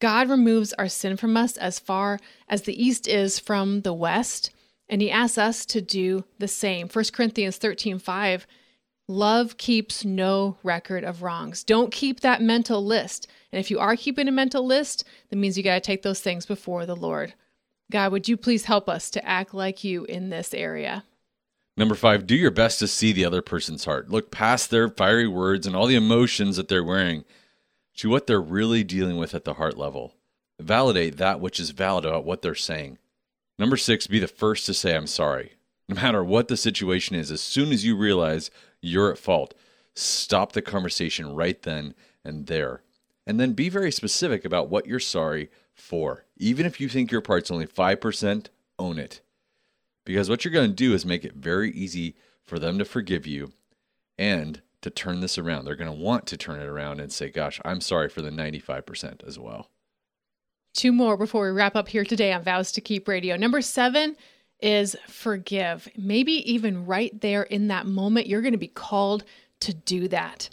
God 0.00 0.30
removes 0.30 0.72
our 0.74 0.88
sin 0.88 1.16
from 1.16 1.36
us 1.36 1.56
as 1.56 1.80
far 1.80 2.20
as 2.48 2.62
the 2.62 2.80
east 2.80 3.08
is 3.08 3.40
from 3.40 3.80
the 3.80 3.92
west, 3.92 4.52
and 4.88 5.02
he 5.02 5.10
asks 5.10 5.36
us 5.36 5.66
to 5.66 5.80
do 5.80 6.24
the 6.38 6.48
same. 6.48 6.88
1 6.88 7.04
Corinthians 7.12 7.56
13 7.56 7.98
5 7.98 8.46
Love 9.10 9.56
keeps 9.56 10.04
no 10.04 10.56
record 10.62 11.02
of 11.02 11.20
wrongs. 11.20 11.64
Don't 11.64 11.90
keep 11.90 12.20
that 12.20 12.40
mental 12.40 12.86
list. 12.86 13.26
And 13.50 13.58
if 13.58 13.68
you 13.68 13.80
are 13.80 13.96
keeping 13.96 14.28
a 14.28 14.30
mental 14.30 14.64
list, 14.64 15.02
that 15.28 15.36
means 15.36 15.58
you 15.58 15.64
got 15.64 15.74
to 15.74 15.80
take 15.80 16.02
those 16.02 16.20
things 16.20 16.46
before 16.46 16.86
the 16.86 16.94
Lord. 16.94 17.34
God, 17.90 18.12
would 18.12 18.28
you 18.28 18.36
please 18.36 18.66
help 18.66 18.88
us 18.88 19.10
to 19.10 19.28
act 19.28 19.52
like 19.52 19.82
you 19.82 20.04
in 20.04 20.30
this 20.30 20.54
area? 20.54 21.02
Number 21.76 21.96
five, 21.96 22.24
do 22.24 22.36
your 22.36 22.52
best 22.52 22.78
to 22.78 22.86
see 22.86 23.10
the 23.10 23.24
other 23.24 23.42
person's 23.42 23.84
heart. 23.84 24.10
Look 24.10 24.30
past 24.30 24.70
their 24.70 24.88
fiery 24.88 25.26
words 25.26 25.66
and 25.66 25.74
all 25.74 25.88
the 25.88 25.96
emotions 25.96 26.56
that 26.56 26.68
they're 26.68 26.84
wearing 26.84 27.24
to 27.96 28.08
what 28.08 28.28
they're 28.28 28.40
really 28.40 28.84
dealing 28.84 29.16
with 29.16 29.34
at 29.34 29.44
the 29.44 29.54
heart 29.54 29.76
level. 29.76 30.14
Validate 30.60 31.16
that 31.16 31.40
which 31.40 31.58
is 31.58 31.70
valid 31.70 32.04
about 32.04 32.24
what 32.24 32.42
they're 32.42 32.54
saying. 32.54 32.98
Number 33.58 33.76
six, 33.76 34.06
be 34.06 34.20
the 34.20 34.28
first 34.28 34.66
to 34.66 34.72
say, 34.72 34.94
I'm 34.94 35.08
sorry. 35.08 35.54
No 35.88 35.96
matter 35.96 36.22
what 36.22 36.46
the 36.46 36.56
situation 36.56 37.16
is, 37.16 37.32
as 37.32 37.40
soon 37.40 37.72
as 37.72 37.84
you 37.84 37.96
realize 37.96 38.52
you're 38.82 39.10
at 39.10 39.18
fault, 39.18 39.54
stop 39.94 40.52
the 40.52 40.62
conversation 40.62 41.34
right 41.34 41.60
then 41.62 41.94
and 42.24 42.46
there. 42.46 42.82
And 43.26 43.38
then 43.38 43.52
be 43.52 43.68
very 43.68 43.92
specific 43.92 44.44
about 44.44 44.70
what 44.70 44.86
you're 44.86 44.98
sorry 44.98 45.50
for. 45.74 46.24
Even 46.36 46.66
if 46.66 46.80
you 46.80 46.88
think 46.88 47.10
your 47.10 47.20
part's 47.20 47.50
only 47.50 47.66
5%, 47.66 48.46
own 48.78 48.98
it. 48.98 49.20
Because 50.04 50.28
what 50.28 50.44
you're 50.44 50.52
going 50.52 50.70
to 50.70 50.74
do 50.74 50.94
is 50.94 51.04
make 51.06 51.24
it 51.24 51.34
very 51.34 51.70
easy 51.70 52.16
for 52.44 52.58
them 52.58 52.78
to 52.78 52.84
forgive 52.84 53.26
you 53.26 53.52
and 54.18 54.62
to 54.82 54.90
turn 54.90 55.20
this 55.20 55.38
around. 55.38 55.64
They're 55.64 55.76
going 55.76 55.90
to 55.90 56.04
want 56.04 56.26
to 56.28 56.36
turn 56.36 56.60
it 56.60 56.66
around 56.66 57.00
and 57.00 57.12
say, 57.12 57.30
gosh, 57.30 57.60
I'm 57.64 57.80
sorry 57.80 58.08
for 58.08 58.22
the 58.22 58.30
95% 58.30 59.26
as 59.26 59.38
well. 59.38 59.68
Two 60.72 60.92
more 60.92 61.16
before 61.16 61.44
we 61.44 61.50
wrap 61.50 61.76
up 61.76 61.88
here 61.88 62.04
today 62.04 62.32
on 62.32 62.42
Vows 62.42 62.72
to 62.72 62.80
Keep 62.80 63.08
Radio. 63.08 63.36
Number 63.36 63.60
seven 63.60 64.16
is 64.62 64.96
forgive. 65.06 65.88
Maybe 65.96 66.52
even 66.52 66.86
right 66.86 67.18
there 67.20 67.42
in 67.42 67.68
that 67.68 67.86
moment, 67.86 68.26
you're 68.26 68.42
going 68.42 68.52
to 68.52 68.58
be 68.58 68.68
called 68.68 69.24
to 69.60 69.74
do 69.74 70.08
that. 70.08 70.48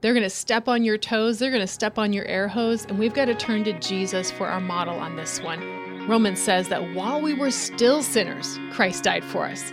They're 0.00 0.14
going 0.14 0.22
to 0.22 0.30
step 0.30 0.68
on 0.68 0.84
your 0.84 0.96
toes, 0.96 1.38
they're 1.38 1.50
going 1.50 1.60
to 1.60 1.66
step 1.66 1.98
on 1.98 2.12
your 2.12 2.24
air 2.26 2.46
hose, 2.46 2.84
and 2.84 2.98
we've 2.98 3.14
got 3.14 3.24
to 3.24 3.34
turn 3.34 3.64
to 3.64 3.72
Jesus 3.80 4.30
for 4.30 4.46
our 4.46 4.60
model 4.60 4.94
on 4.94 5.16
this 5.16 5.40
one. 5.42 6.06
Romans 6.06 6.40
says 6.40 6.68
that 6.68 6.94
while 6.94 7.20
we 7.20 7.34
were 7.34 7.50
still 7.50 8.02
sinners, 8.02 8.58
Christ 8.70 9.02
died 9.04 9.24
for 9.24 9.44
us. 9.44 9.72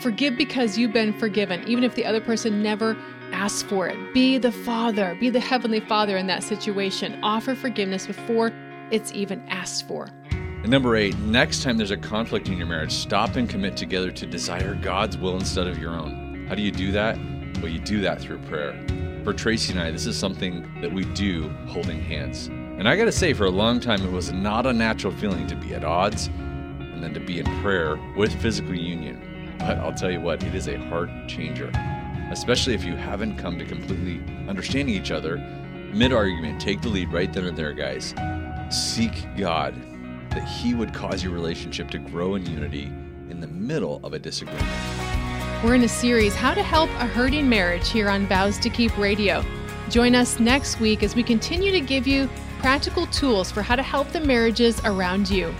Forgive 0.00 0.36
because 0.36 0.76
you've 0.76 0.92
been 0.92 1.12
forgiven, 1.12 1.62
even 1.68 1.84
if 1.84 1.94
the 1.94 2.04
other 2.04 2.20
person 2.20 2.62
never 2.62 2.96
ask 3.32 3.66
for 3.66 3.86
it. 3.86 4.12
Be 4.12 4.38
the 4.38 4.50
Father, 4.50 5.16
be 5.20 5.30
the 5.30 5.40
Heavenly 5.40 5.80
Father 5.80 6.16
in 6.16 6.26
that 6.26 6.42
situation. 6.42 7.18
Offer 7.22 7.54
forgiveness 7.54 8.06
before 8.06 8.52
it's 8.90 9.12
even 9.12 9.40
asked 9.48 9.86
for. 9.86 10.08
And 10.62 10.68
number 10.68 10.96
eight, 10.96 11.18
next 11.18 11.62
time 11.62 11.76
there's 11.76 11.90
a 11.90 11.96
conflict 11.96 12.48
in 12.48 12.58
your 12.58 12.66
marriage, 12.66 12.92
stop 12.92 13.36
and 13.36 13.48
commit 13.48 13.76
together 13.76 14.10
to 14.10 14.26
desire 14.26 14.74
God's 14.74 15.16
will 15.16 15.36
instead 15.36 15.66
of 15.66 15.78
your 15.78 15.92
own. 15.92 16.46
How 16.48 16.54
do 16.54 16.62
you 16.62 16.70
do 16.70 16.92
that? 16.92 17.18
Well, 17.56 17.68
you 17.68 17.78
do 17.78 18.00
that 18.02 18.20
through 18.20 18.38
prayer. 18.40 18.72
For 19.24 19.32
Tracy 19.32 19.72
and 19.72 19.80
I, 19.80 19.90
this 19.90 20.06
is 20.06 20.18
something 20.18 20.68
that 20.80 20.92
we 20.92 21.04
do 21.06 21.48
holding 21.66 22.00
hands. 22.00 22.46
And 22.46 22.88
I 22.88 22.96
gotta 22.96 23.12
say, 23.12 23.32
for 23.32 23.46
a 23.46 23.50
long 23.50 23.80
time, 23.80 24.04
it 24.04 24.12
was 24.12 24.32
not 24.32 24.66
a 24.66 24.72
natural 24.72 25.12
feeling 25.14 25.46
to 25.46 25.56
be 25.56 25.74
at 25.74 25.84
odds 25.84 26.26
and 26.26 27.02
then 27.02 27.14
to 27.14 27.20
be 27.20 27.38
in 27.38 27.46
prayer 27.60 27.98
with 28.16 28.34
physical 28.40 28.74
union. 28.74 29.56
But 29.58 29.78
I'll 29.78 29.94
tell 29.94 30.10
you 30.10 30.20
what, 30.20 30.42
it 30.42 30.54
is 30.54 30.68
a 30.68 30.76
heart 30.76 31.10
changer 31.26 31.70
especially 32.30 32.74
if 32.74 32.84
you 32.84 32.94
haven't 32.94 33.36
come 33.36 33.58
to 33.58 33.64
completely 33.64 34.20
understanding 34.48 34.94
each 34.94 35.10
other. 35.10 35.38
Mid 35.92 36.12
argument, 36.12 36.60
take 36.60 36.80
the 36.80 36.88
lead 36.88 37.12
right 37.12 37.32
then 37.32 37.44
and 37.44 37.56
there, 37.56 37.72
guys. 37.72 38.14
Seek 38.70 39.26
God 39.36 39.74
that 40.30 40.48
He 40.48 40.74
would 40.74 40.94
cause 40.94 41.22
your 41.22 41.32
relationship 41.32 41.90
to 41.90 41.98
grow 41.98 42.34
in 42.34 42.46
unity 42.46 42.92
in 43.28 43.40
the 43.40 43.46
middle 43.46 44.00
of 44.04 44.12
a 44.12 44.18
disagreement. 44.18 44.66
We're 45.62 45.74
in 45.74 45.82
a 45.82 45.88
series, 45.88 46.34
How 46.34 46.54
to 46.54 46.62
Help 46.62 46.90
a 46.90 47.06
Hurting 47.06 47.48
Marriage, 47.48 47.90
here 47.90 48.08
on 48.08 48.26
Vows 48.26 48.58
to 48.60 48.70
Keep 48.70 48.96
Radio. 48.96 49.44
Join 49.90 50.14
us 50.14 50.40
next 50.40 50.80
week 50.80 51.02
as 51.02 51.14
we 51.14 51.22
continue 51.22 51.70
to 51.72 51.80
give 51.80 52.06
you 52.06 52.28
practical 52.60 53.06
tools 53.06 53.50
for 53.50 53.62
how 53.62 53.76
to 53.76 53.82
help 53.82 54.08
the 54.08 54.20
marriages 54.20 54.80
around 54.84 55.28
you. 55.28 55.54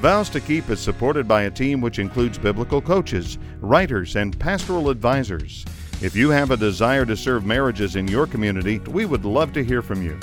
Vows 0.00 0.28
to 0.30 0.40
Keep 0.40 0.68
is 0.68 0.80
supported 0.80 1.26
by 1.26 1.42
a 1.42 1.50
team 1.50 1.80
which 1.80 1.98
includes 1.98 2.36
biblical 2.36 2.82
coaches, 2.82 3.38
writers, 3.60 4.16
and 4.16 4.38
pastoral 4.38 4.90
advisors. 4.90 5.64
If 6.02 6.14
you 6.14 6.28
have 6.28 6.50
a 6.50 6.56
desire 6.58 7.06
to 7.06 7.16
serve 7.16 7.46
marriages 7.46 7.96
in 7.96 8.06
your 8.08 8.26
community, 8.26 8.80
we 8.80 9.06
would 9.06 9.24
love 9.24 9.54
to 9.54 9.64
hear 9.64 9.80
from 9.80 10.02
you. 10.02 10.18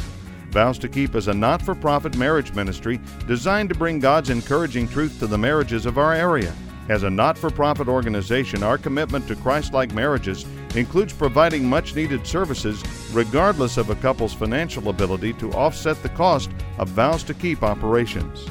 Vows 0.52 0.78
to 0.80 0.90
Keep 0.90 1.16
is 1.16 1.30
a 1.30 1.34
not 1.34 1.62
for 1.62 1.74
profit 1.74 2.18
marriage 2.18 2.54
ministry 2.54 3.00
designed 3.26 3.70
to 3.70 3.76
bring 3.76 4.00
God's 4.00 4.30
encouraging 4.30 4.86
truth 4.86 5.18
to 5.20 5.28
the 5.28 5.38
marriages 5.38 5.86
of 5.86 5.98
our 5.98 6.14
area. 6.14 6.54
As 6.90 7.04
a 7.04 7.10
not 7.10 7.38
for 7.38 7.50
profit 7.50 7.88
organization, 7.88 8.62
our 8.62 8.78
commitment 8.78 9.26
to 9.30 9.38
Christ 9.38 9.72
like 9.72 9.94
marriages 9.94 10.46
includes 10.76 11.14
providing 11.14 11.66
much 11.66 11.96
needed 11.96 12.28
services 12.28 12.84
regardless 13.14 13.78
of 13.78 13.90
a 13.90 13.96
couple's 13.96 14.34
financial 14.34 14.90
ability 14.90 15.32
to 15.34 15.54
offset 15.54 16.04
the 16.04 16.10
cost 16.10 16.52
of 16.80 16.90
Vows 16.90 17.24
to 17.24 17.34
Keep 17.34 17.64
operations. 17.64 18.46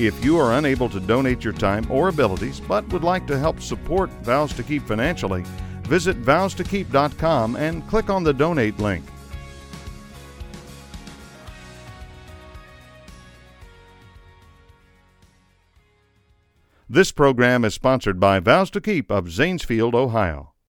If 0.00 0.24
you 0.24 0.38
are 0.38 0.54
unable 0.54 0.88
to 0.88 0.98
donate 0.98 1.44
your 1.44 1.52
time 1.52 1.88
or 1.90 2.08
abilities 2.08 2.58
but 2.58 2.88
would 2.92 3.04
like 3.04 3.28
to 3.28 3.38
help 3.38 3.60
support 3.60 4.10
Vows 4.22 4.52
to 4.54 4.64
Keep 4.64 4.82
financially, 4.82 5.44
visit 5.82 6.20
vowstokeep.com 6.22 7.54
and 7.54 7.86
click 7.88 8.10
on 8.10 8.24
the 8.24 8.34
donate 8.34 8.80
link. 8.80 9.04
This 16.88 17.10
program 17.10 17.64
is 17.64 17.74
sponsored 17.74 18.20
by 18.20 18.38
Vows 18.38 18.70
to 18.70 18.80
Keep 18.80 19.10
of 19.10 19.24
Zanesfield, 19.24 19.92
Ohio. 19.92 20.52